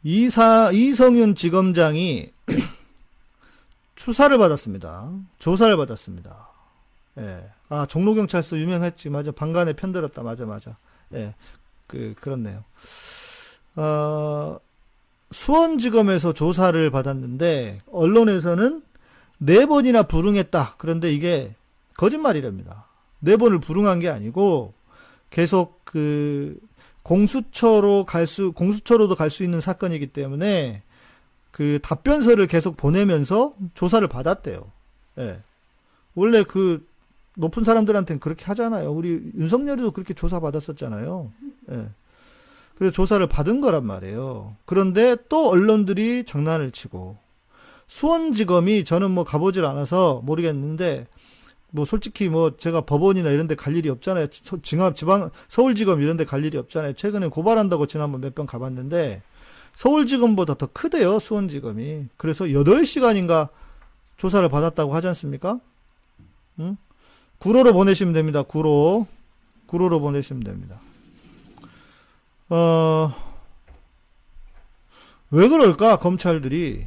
[0.04, 2.32] 이사, 이성윤 지검장이
[3.96, 5.10] 수사를 받았습니다.
[5.38, 6.48] 조사를 받았습니다.
[7.18, 7.50] 예.
[7.68, 9.10] 아, 종로경찰서 유명했지.
[9.10, 9.32] 맞아.
[9.32, 10.22] 방간에 편들었다.
[10.22, 10.78] 맞아, 맞아.
[11.12, 11.34] 예.
[11.86, 12.64] 그, 그렇네요.
[13.76, 14.58] 어,
[15.30, 18.82] 수원지검에서 조사를 받았는데, 언론에서는
[19.38, 20.74] 네 번이나 불응했다.
[20.78, 21.54] 그런데 이게
[21.96, 22.86] 거짓말이랍니다.
[23.20, 24.72] 네 번을 불응한 게 아니고,
[25.30, 26.58] 계속 그,
[27.02, 30.82] 공수처로 갈 수, 공수처로도 갈 수 있는 사건이기 때문에,
[31.50, 34.60] 그 답변서를 계속 보내면서 조사를 받았대요.
[35.18, 35.40] 예.
[36.14, 36.86] 원래 그
[37.34, 38.92] 높은 사람들한테는 그렇게 하잖아요.
[38.92, 41.32] 우리 윤석열이도 그렇게 조사 받았었잖아요.
[41.70, 41.88] 예.
[42.76, 44.54] 그래서 조사를 받은 거란 말이에요.
[44.66, 47.16] 그런데 또 언론들이 장난을 치고
[47.88, 51.06] 수원지검이 저는 뭐 가보질 않아서 모르겠는데
[51.70, 54.28] 뭐 솔직히 뭐 제가 법원이나 이런 데 갈 일이 없잖아요.
[54.42, 56.94] 서- 지방 지방 서울지검 이런 데 갈 일이 없잖아요.
[56.94, 59.22] 최근에 고발한다고 지난번 몇 번 가봤는데
[59.74, 61.18] 서울지검보다 더 크대요.
[61.18, 62.06] 수원지검이.
[62.16, 63.48] 그래서 8시간인가
[64.16, 65.60] 조사를 받았다고 하지 않습니까?
[66.60, 66.76] 응?
[67.38, 68.42] 구로로 보내시면 됩니다.
[68.42, 69.06] 구로.
[69.66, 70.78] 구로로 보내시면 됩니다.
[72.48, 73.14] 어,
[75.30, 76.86] 왜 그럴까, 검찰들이.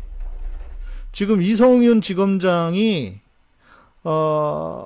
[1.11, 3.19] 지금 이성윤 지검장이,
[4.03, 4.85] 어,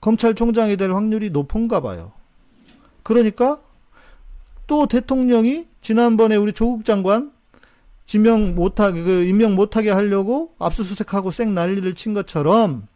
[0.00, 2.12] 검찰총장이 될 확률이 높은가 봐요.
[3.02, 3.60] 그러니까,
[4.66, 7.32] 또 대통령이 지난번에 우리 조국 장관
[8.06, 12.88] 지명 못하게, 그, 임명 못하게 하려고 압수수색하고 쌩 난리를 친 것처럼,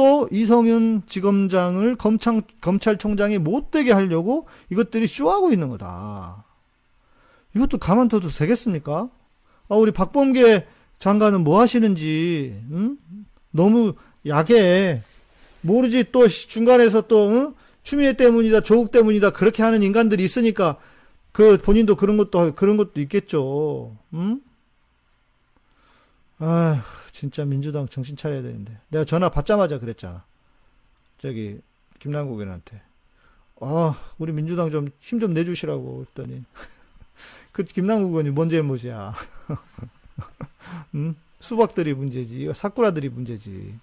[0.00, 6.42] 또 이성윤 지검장을 검찰, 검찰총장이 못되게 하려고 이것들이 쇼하고 있는 거다.
[7.54, 9.10] 이것도 가만둬도 되겠습니까?
[9.68, 10.66] 아, 우리 박범계
[11.00, 12.96] 장관은 뭐 하시는지, 응?
[13.50, 13.92] 너무
[14.24, 15.02] 약해.
[15.60, 17.54] 모르지 또 시- 중간에서 또, 응?
[17.82, 20.78] 추미애 때문이다, 조국 때문이다, 그렇게 하는 인간들이 있으니까,
[21.30, 23.98] 그 본인도 그런 것도, 그런 것도 있겠죠.
[24.14, 24.40] 응?
[26.38, 26.78] 아휴.
[27.20, 28.78] 진짜 민주당 정신 차려야 되는데.
[28.88, 30.24] 내가 전화 받자마자 그랬잖아.
[31.18, 31.60] 저기,
[31.98, 32.80] 김남국 의원한테.
[33.60, 36.42] 아, 우리 민주당 좀힘좀 내주시라고 했더니.
[37.52, 39.12] 그 김남국 의원이 뭔 잘못이야.
[40.94, 41.14] 음?
[41.40, 42.50] 수박들이 문제지.
[42.54, 43.78] 사쿠라들이 문제지.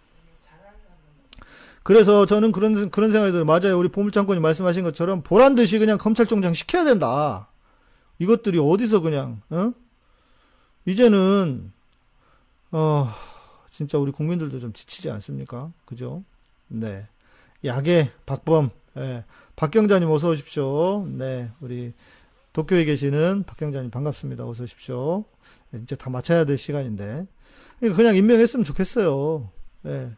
[1.83, 3.45] 그래서 저는 그런, 그런 생각이 들어요.
[3.45, 3.77] 맞아요.
[3.77, 7.49] 우리 보물장관이 말씀하신 것처럼 보란 듯이 그냥 검찰총장 시켜야 된다.
[8.17, 9.73] 이것들이 어디서 그냥, 어?
[10.87, 11.71] 이제는,
[12.71, 13.13] 어,
[13.77, 15.71] 진짜 우리 국민들도 좀 지치지 않습니까?
[15.85, 16.23] 그죠?
[16.67, 17.05] 네.
[17.63, 19.23] 약의 박범, 예.
[19.55, 21.05] 박경자님 어서 오십시오.
[21.07, 21.51] 네.
[21.59, 21.93] 우리
[22.53, 24.47] 도쿄에 계시는 박경자님 반갑습니다.
[24.47, 25.25] 어서 오십시오.
[25.75, 27.27] 예, 이제 다 마쳐야 될 시간인데.
[27.95, 29.47] 그냥 임명했으면 좋겠어요.
[29.85, 30.09] 예.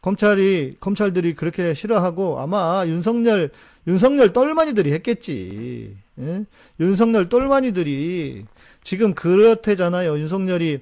[0.00, 3.50] 검찰이, 검찰들이 그렇게 싫어하고 아마 윤석열,
[3.88, 5.96] 윤석열 똘마니들이 했겠지.
[6.20, 6.44] 예?
[6.78, 8.46] 윤석열 똘마니들이
[8.84, 10.16] 지금 그렇대잖아요.
[10.16, 10.78] 윤석열이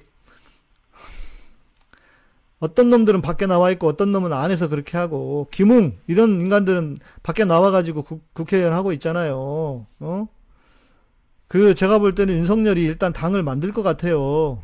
[2.61, 7.71] 어떤 놈들은 밖에 나와 있고 어떤 놈은 안에서 그렇게 하고 김웅 이런 인간들은 밖에 나와
[7.71, 8.03] 가지고
[8.33, 9.83] 국회의원 하고 있잖아요.
[9.99, 10.27] 어?
[11.49, 14.63] 그 제가 볼 때는 윤석열이 일단 당을 만들 것 같아요.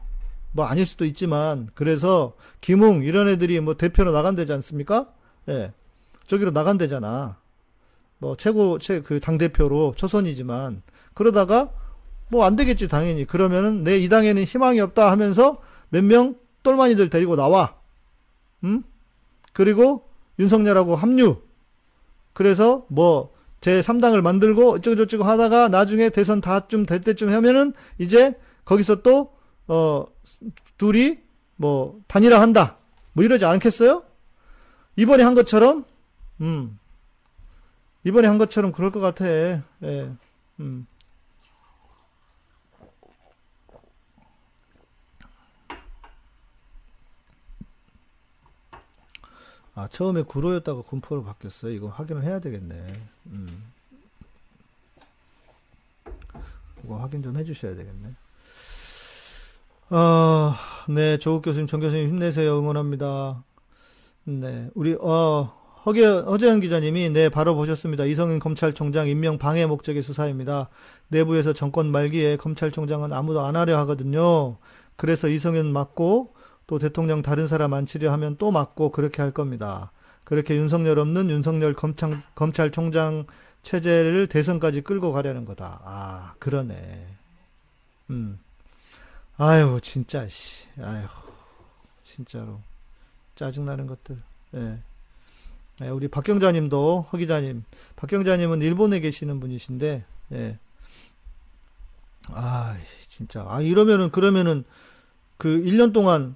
[0.54, 5.10] 뭐 아닐 수도 있지만 그래서 김웅 이런 애들이 뭐 대표로 나간대지 않습니까?
[5.50, 5.74] 예.
[6.28, 7.38] 저기로 나간대잖아.
[8.20, 10.82] 뭐 최고 최 그 당 대표로 초선이지만
[11.14, 11.72] 그러다가
[12.30, 15.58] 뭐 안 되겠지 당연히 그러면은 내 이 당에는 희망이 없다 하면서
[15.90, 17.74] 몇 명 똘마니들 데리고 나와.
[18.64, 18.84] 음?
[19.54, 20.08] 그리고
[20.40, 21.42] 윤석열하고 합류.
[22.34, 29.36] 그래서 뭐 제 3당을 만들고 어쩌고저쩌고 하다가 나중에 대선 다좀될 때쯤 하면은 이제 거기서 또
[29.70, 30.06] 어
[30.78, 31.20] 둘이
[31.58, 32.78] 뭐 단일화 한다.
[33.14, 34.04] 뭐 이러지 않겠어요?
[34.96, 35.84] 이번에 한 것처럼
[36.40, 36.80] 음.
[38.06, 39.28] 이번에 한 것처럼 그럴 것 같아.
[39.28, 39.62] 예.
[40.62, 40.88] 음.
[49.78, 51.72] 아, 처음에 구로였다가 군포로 바뀌었어요.
[51.72, 52.76] 이거 확인을 해야 되겠네.
[53.28, 53.72] 음.
[56.84, 58.10] 이거 확인 좀 해주셔야 되겠네.
[59.92, 60.54] 어,
[60.90, 62.58] 네, 조국 교수님, 정 교수님 힘내세요.
[62.58, 63.44] 응원합니다.
[64.24, 65.54] 네, 우리, 어,
[65.86, 68.06] 허재, 허재현 기자님이 네 바로 보셨습니다.
[68.06, 70.70] 이성윤 검찰총장 임명 방해 목적의 수사입니다.
[71.10, 74.58] 내부에서 정권 말기에 검찰총장은 아무도 안 하려 하거든요.
[74.96, 76.34] 그래서 이성윤 맞고
[76.68, 79.92] 또 대통령 다른 사람 앉히려 하면 또 맞고 그렇게 할 겁니다.
[80.26, 83.26] 그렇게 윤석열 없는 윤석열 검찰, 검찰총장
[83.64, 85.82] 체제를 대선까지 끌고 가려는 거다.
[85.86, 87.08] 아, 그러네.
[88.10, 88.40] 음.
[89.38, 90.68] 아유, 진짜, 씨.
[90.82, 91.06] 아유,
[92.04, 92.60] 진짜로.
[93.36, 94.18] 짜증나는 것들.
[94.56, 94.80] 예.
[95.84, 97.64] 예, 우리 박경자님도, 허 기자님.
[97.96, 100.60] 박경자님은 일본에 계시는 분이신데, 예.
[102.30, 102.76] 아,
[103.08, 103.46] 진짜.
[103.48, 104.66] 아, 이러면은, 그러면은,
[105.38, 106.36] 그 1년 동안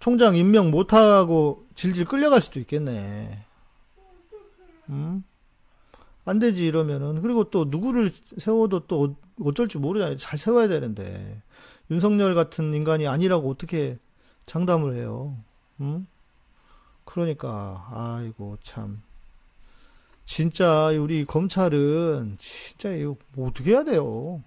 [0.00, 3.38] 총장 임명 못하고 질질 끌려갈 수도 있겠네.
[4.88, 5.22] 음?
[6.24, 7.22] 안 되지, 이러면은.
[7.22, 10.16] 그리고 또 누구를 세워도 또 어쩔 줄 모르잖아요.
[10.16, 11.40] 잘 세워야 되는데.
[11.90, 13.98] 윤석열 같은 인간이 아니라고 어떻게
[14.46, 15.36] 장담을 해요.
[15.80, 16.06] 음?
[17.04, 19.02] 그러니까, 아이고, 참.
[20.24, 24.42] 진짜, 우리 검찰은, 진짜, 이거, 뭐 어떻게 해야 돼요?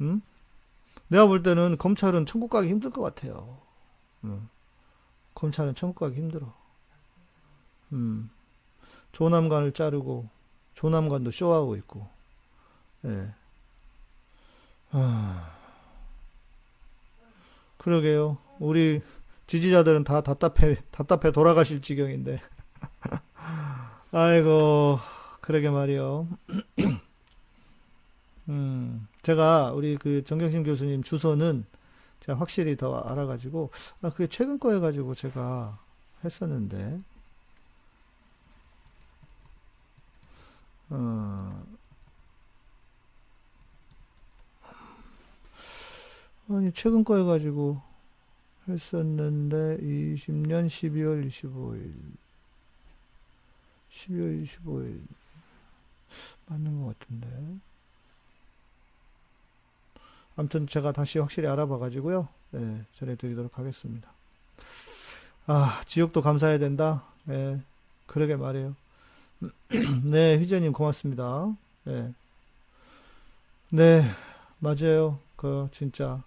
[0.00, 0.20] 음?
[1.08, 3.58] 내가 볼 때는 검찰은 천국 가기 힘들 것 같아요.
[4.24, 4.48] 음.
[5.34, 6.52] 검찰은 천국 가기 힘들어.
[7.92, 8.30] 음.
[9.12, 10.28] 조남관을 자르고,
[10.74, 12.08] 조남관도 쇼하고 있고,
[13.06, 13.32] 예.
[14.92, 15.56] 아.
[17.78, 18.38] 그러게요.
[18.58, 19.00] 우리
[19.46, 22.40] 지지자들은 다 답답해, 답답해 돌아가실 지경인데.
[24.12, 24.98] 아이고,
[25.40, 26.28] 그러게 말이요.
[28.48, 31.64] 음, 제가 우리 그 정경심 교수님 주소는
[32.20, 33.70] 제가 확실히 더 알아가지고,
[34.02, 35.78] 아, 그게 최근 거 해가지고 제가
[36.24, 37.00] 했었는데,
[40.90, 41.66] 어,
[46.48, 47.80] 아니, 최근 거 해가지고
[48.68, 51.92] 했었는데, 20년 12월 25일.
[53.90, 55.00] 12월 25일.
[56.46, 57.60] 맞는 것 같은데.
[60.36, 62.28] 아무튼 제가 다시 확실히 알아봐 가지고요.
[62.52, 64.10] 네, 전해드리도록 하겠습니다.
[65.46, 67.04] 아, 지옥도 감사해야 된다.
[67.24, 67.60] 네,
[68.06, 68.74] 그러게 말이에요.
[70.04, 71.54] 네, 휘재님 고맙습니다.
[71.84, 72.12] 네.
[73.70, 74.04] 네,
[74.58, 75.18] 맞아요.
[75.36, 76.22] 그, 진짜,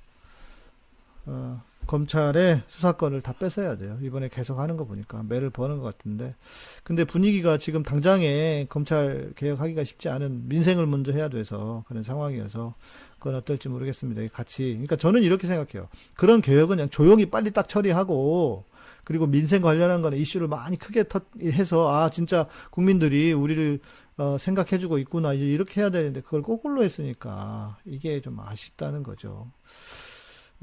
[1.25, 3.97] 어, 검찰의 수사권을 다 뺏어야 돼요.
[4.01, 6.35] 이번에 계속 하는 거 보니까 매를 버는 것 같은데.
[6.83, 12.75] 근데 분위기가 지금 당장에 검찰 개혁하기가 쉽지 않은 민생을 먼저 해야 돼서 그런 상황이어서
[13.19, 14.21] 그건 어떨지 모르겠습니다.
[14.33, 14.71] 같이.
[14.71, 15.87] 그러니까 저는 이렇게 생각해요.
[16.15, 18.65] 그런 개혁은 그냥 조용히 빨리 딱 처리하고
[19.03, 23.79] 그리고 민생 관련한 거는 이슈를 많이 크게 터, 해서 아 진짜 국민들이 우리를
[24.17, 29.51] 어, 생각해주고 있구나 이제 이렇게 해야 되는데 그걸 거꾸로 했으니까 이게 좀 아쉽다는 거죠.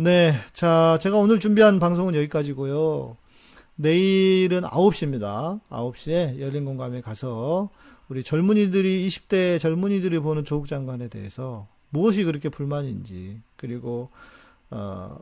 [0.01, 3.19] 네, 자 제가 오늘 준비한 방송은 여기까지고요.
[3.77, 5.61] 내일은 9시입니다.
[5.69, 7.69] 9시에 열린 공감에 가서
[8.09, 14.09] 우리 젊은이들이 20대 젊은이들이 보는 조국 장관에 대해서 무엇이 그렇게 불만인지 그리고
[14.71, 15.19] 어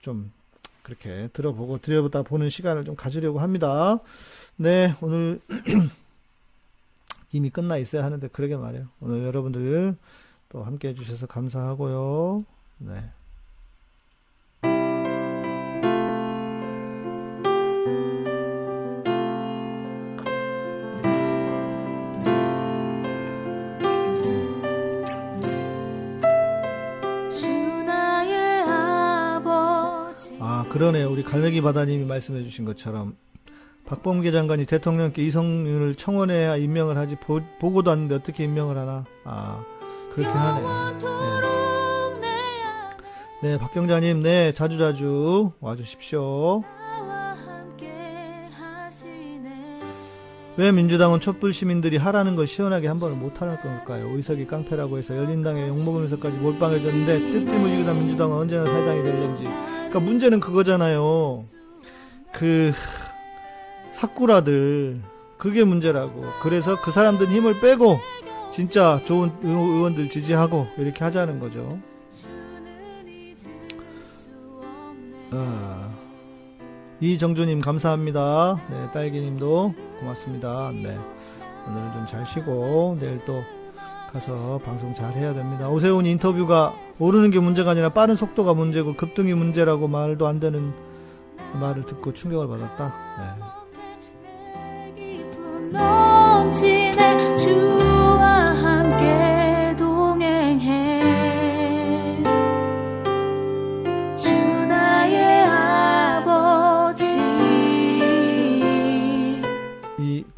[0.00, 0.32] 좀
[0.82, 4.00] 그렇게 들어보고 들여보다 보는 시간을 좀 가지려고 합니다.
[4.56, 5.40] 네, 오늘
[7.32, 8.88] 이미 끝나 있어야 하는데 그러게 말이에요.
[9.00, 9.96] 오늘 여러분들
[10.48, 12.44] 또 함께 해 주셔서 감사하고요.
[12.78, 13.10] 네.
[30.80, 31.10] 그러네요.
[31.10, 33.14] 우리 갈매기 바다님이 말씀해 주신 것처럼
[33.84, 39.04] 박범계 장관이 대통령께 이성윤을 청원해야 임명을 하지 보, 보고도 않는데 어떻게 임명을 하나?
[39.24, 39.62] 아,
[40.14, 40.98] 그렇긴 하네요.
[42.22, 42.30] 네.
[43.42, 46.62] 네, 박경자님, 네, 자주자주 와주십시오.
[50.56, 54.08] 왜 민주당은 촛불 시민들이 하라는 걸 시원하게 한 번은 못하는 걸까요?
[54.16, 59.46] 의석이 깡패라고 해서 열린당에 욕먹으면서까지 몰빵을 줬는데 뜯지무지기다 민주당은 언제나 사회당이 될는지
[59.90, 61.44] 그러니까 문제는 그거잖아요.
[62.32, 62.72] 그
[63.94, 65.02] 사꾸라들
[65.36, 66.22] 그게 문제라고.
[66.42, 67.98] 그래서 그 사람들 힘을 빼고
[68.52, 71.80] 진짜 좋은 의원들 지지하고 이렇게 하자는 거죠.
[75.32, 75.92] 아,
[77.00, 78.60] 이정주님 감사합니다.
[78.70, 80.70] 네, 딸기님도 고맙습니다.
[80.72, 80.96] 네,
[81.66, 83.42] 오늘은 좀 잘 쉬고 내일 또
[84.12, 85.68] 가서 방송 잘 해야 됩니다.
[85.68, 90.72] 오세훈 인터뷰가 오르는 게 문제가 아니라 빠른 속도가 문제고 급등이 문제라고 말도 안 되는
[91.60, 92.94] 말을 듣고 충격을 받았다.
[93.18, 93.60] 네.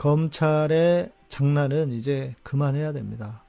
[0.03, 3.42] 검찰의 장난은 이제 그만해야 됩니다.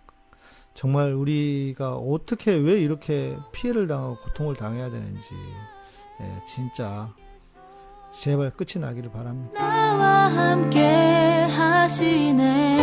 [0.73, 5.29] 정말 우리가 어떻게 왜 이렇게 피해를 당하고 고통을 당해야 되는지
[6.21, 7.09] 예, 진짜
[8.19, 9.59] 제발 끝이 나기를 바랍니다.
[9.59, 12.77] 나와 함께 하시네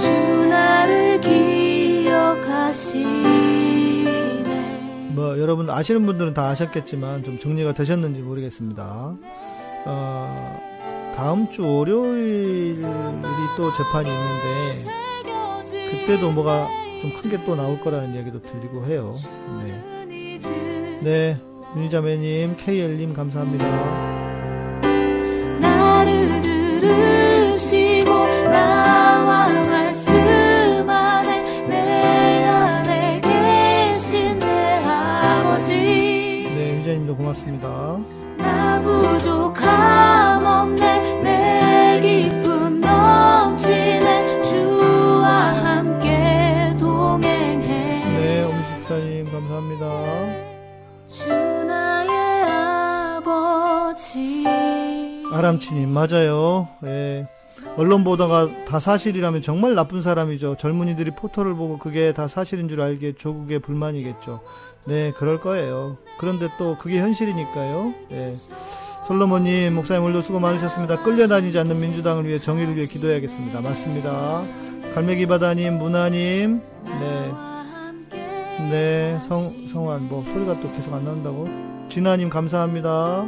[0.00, 3.12] 주 나를 기억하시네
[5.14, 9.14] 뭐 여러분 아시는 분들은 다 아셨겠지만 좀 정리가 되셨는지 모르겠습니다.
[9.84, 10.60] 어,
[11.14, 12.76] 다음 주 월요일이
[13.56, 14.90] 또 재판이 있는데
[16.06, 16.68] 그때도 뭐가
[17.00, 19.12] 좀 큰 게 또 나올 거라는 얘기도 들리고 해요.
[19.64, 21.36] 네, 네
[21.76, 23.64] 윤희자매님, KL님 감사합니다.
[25.60, 28.10] 나를 들으시고
[28.50, 29.48] 나와
[36.54, 37.98] 네, 유자님도 고맙습니다.
[55.32, 56.68] 네, 아람치님 맞아요.
[56.84, 57.26] 예.
[57.76, 60.56] 언론 보도가 다 사실이라면 정말 나쁜 사람이죠.
[60.56, 64.40] 젊은이들이 포토를 보고 그게 다 사실인 줄 알기에 조국의 불만이겠죠.
[64.86, 65.96] 네, 그럴 거예요.
[66.18, 67.94] 그런데 또 그게 현실이니까요.
[68.12, 68.32] 예.
[69.06, 71.02] 솔로몬님, 목사님 오늘도 수고 많으셨습니다.
[71.02, 73.60] 끌려다니지 않는 민주당을 위해 정의를 위해 기도해야겠습니다.
[73.60, 74.44] 맞습니다.
[74.94, 77.32] 갈매기 바다님, 문화님, 네.
[78.70, 81.48] 네, 성, 성환, 뭐, 소리가 또 계속 안 나온다고?
[81.88, 83.26] 진아님, 감사합니다.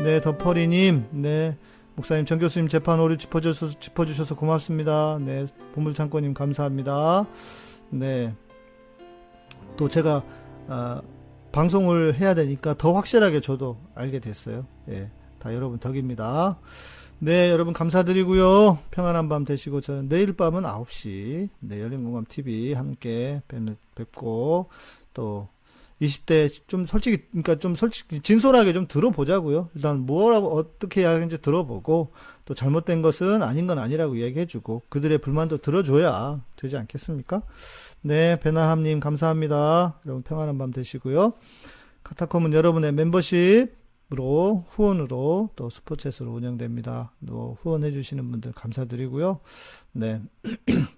[0.00, 1.56] 네, 더퍼리님, 네,
[1.96, 5.18] 목사님, 정 교수님 재판 오류 짚어주셔서, 짚어주셔서 고맙습니다.
[5.20, 7.26] 네, 보물창고님, 감사합니다.
[7.90, 8.34] 네,
[9.76, 10.22] 또 제가,
[10.68, 11.02] 아,
[11.52, 14.66] 방송을 해야 되니까 더 확실하게 저도 알게 됐어요.
[14.90, 16.58] 예, 다 여러분 덕입니다.
[17.18, 18.78] 네, 여러분 감사드리고요.
[18.90, 23.62] 평안한 밤 되시고 저는 내일 밤은 9시 네, 열린공감 TV 함께 뵙,
[23.94, 24.68] 뵙고
[25.14, 25.48] 또
[26.00, 29.70] 20대 좀 솔직히 그러니까 좀 솔직히 진솔하게 좀 들어보자고요.
[29.74, 32.12] 일단 뭐라고 어떻게 해야 하는지 들어보고
[32.44, 37.42] 또 잘못된 것은 아닌 건 아니라고 얘기해주고 그들의 불만도 들어줘야 되지 않겠습니까?
[38.02, 40.00] 네, 베나함님 감사합니다.
[40.06, 41.32] 여러분 평안한 밤 되시고요.
[42.04, 47.12] 카타콤은 여러분의 멤버십으로 후원으로 또 슈퍼챗으로 운영됩니다.
[47.26, 49.40] 또 후원해주시는 분들 감사드리고요.
[49.92, 50.20] 네.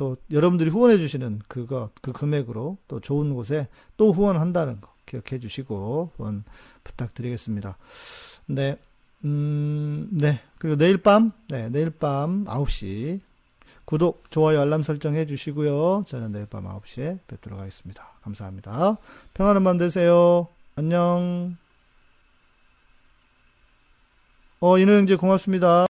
[0.00, 6.12] 또 여러분들이 후원해 주시는 그거 그 금액으로 또 좋은 곳에 또 후원한다는 거 기억해 주시고
[6.16, 6.44] 후원
[6.84, 7.76] 부탁드리겠습니다.
[8.46, 8.76] 네.
[9.26, 10.40] 음, 네.
[10.58, 13.20] 그리고 내일 밤, 네, 내일 밤 9시
[13.84, 16.04] 구독, 좋아요, 알람 설정 해 주시고요.
[16.06, 18.08] 저는 내일 밤 9시에 뵙도록 하겠습니다.
[18.22, 18.96] 감사합니다.
[19.34, 20.48] 평안한 밤 되세요.
[20.76, 21.58] 안녕.
[24.60, 25.88] 어, 인호 형제 고맙습니다.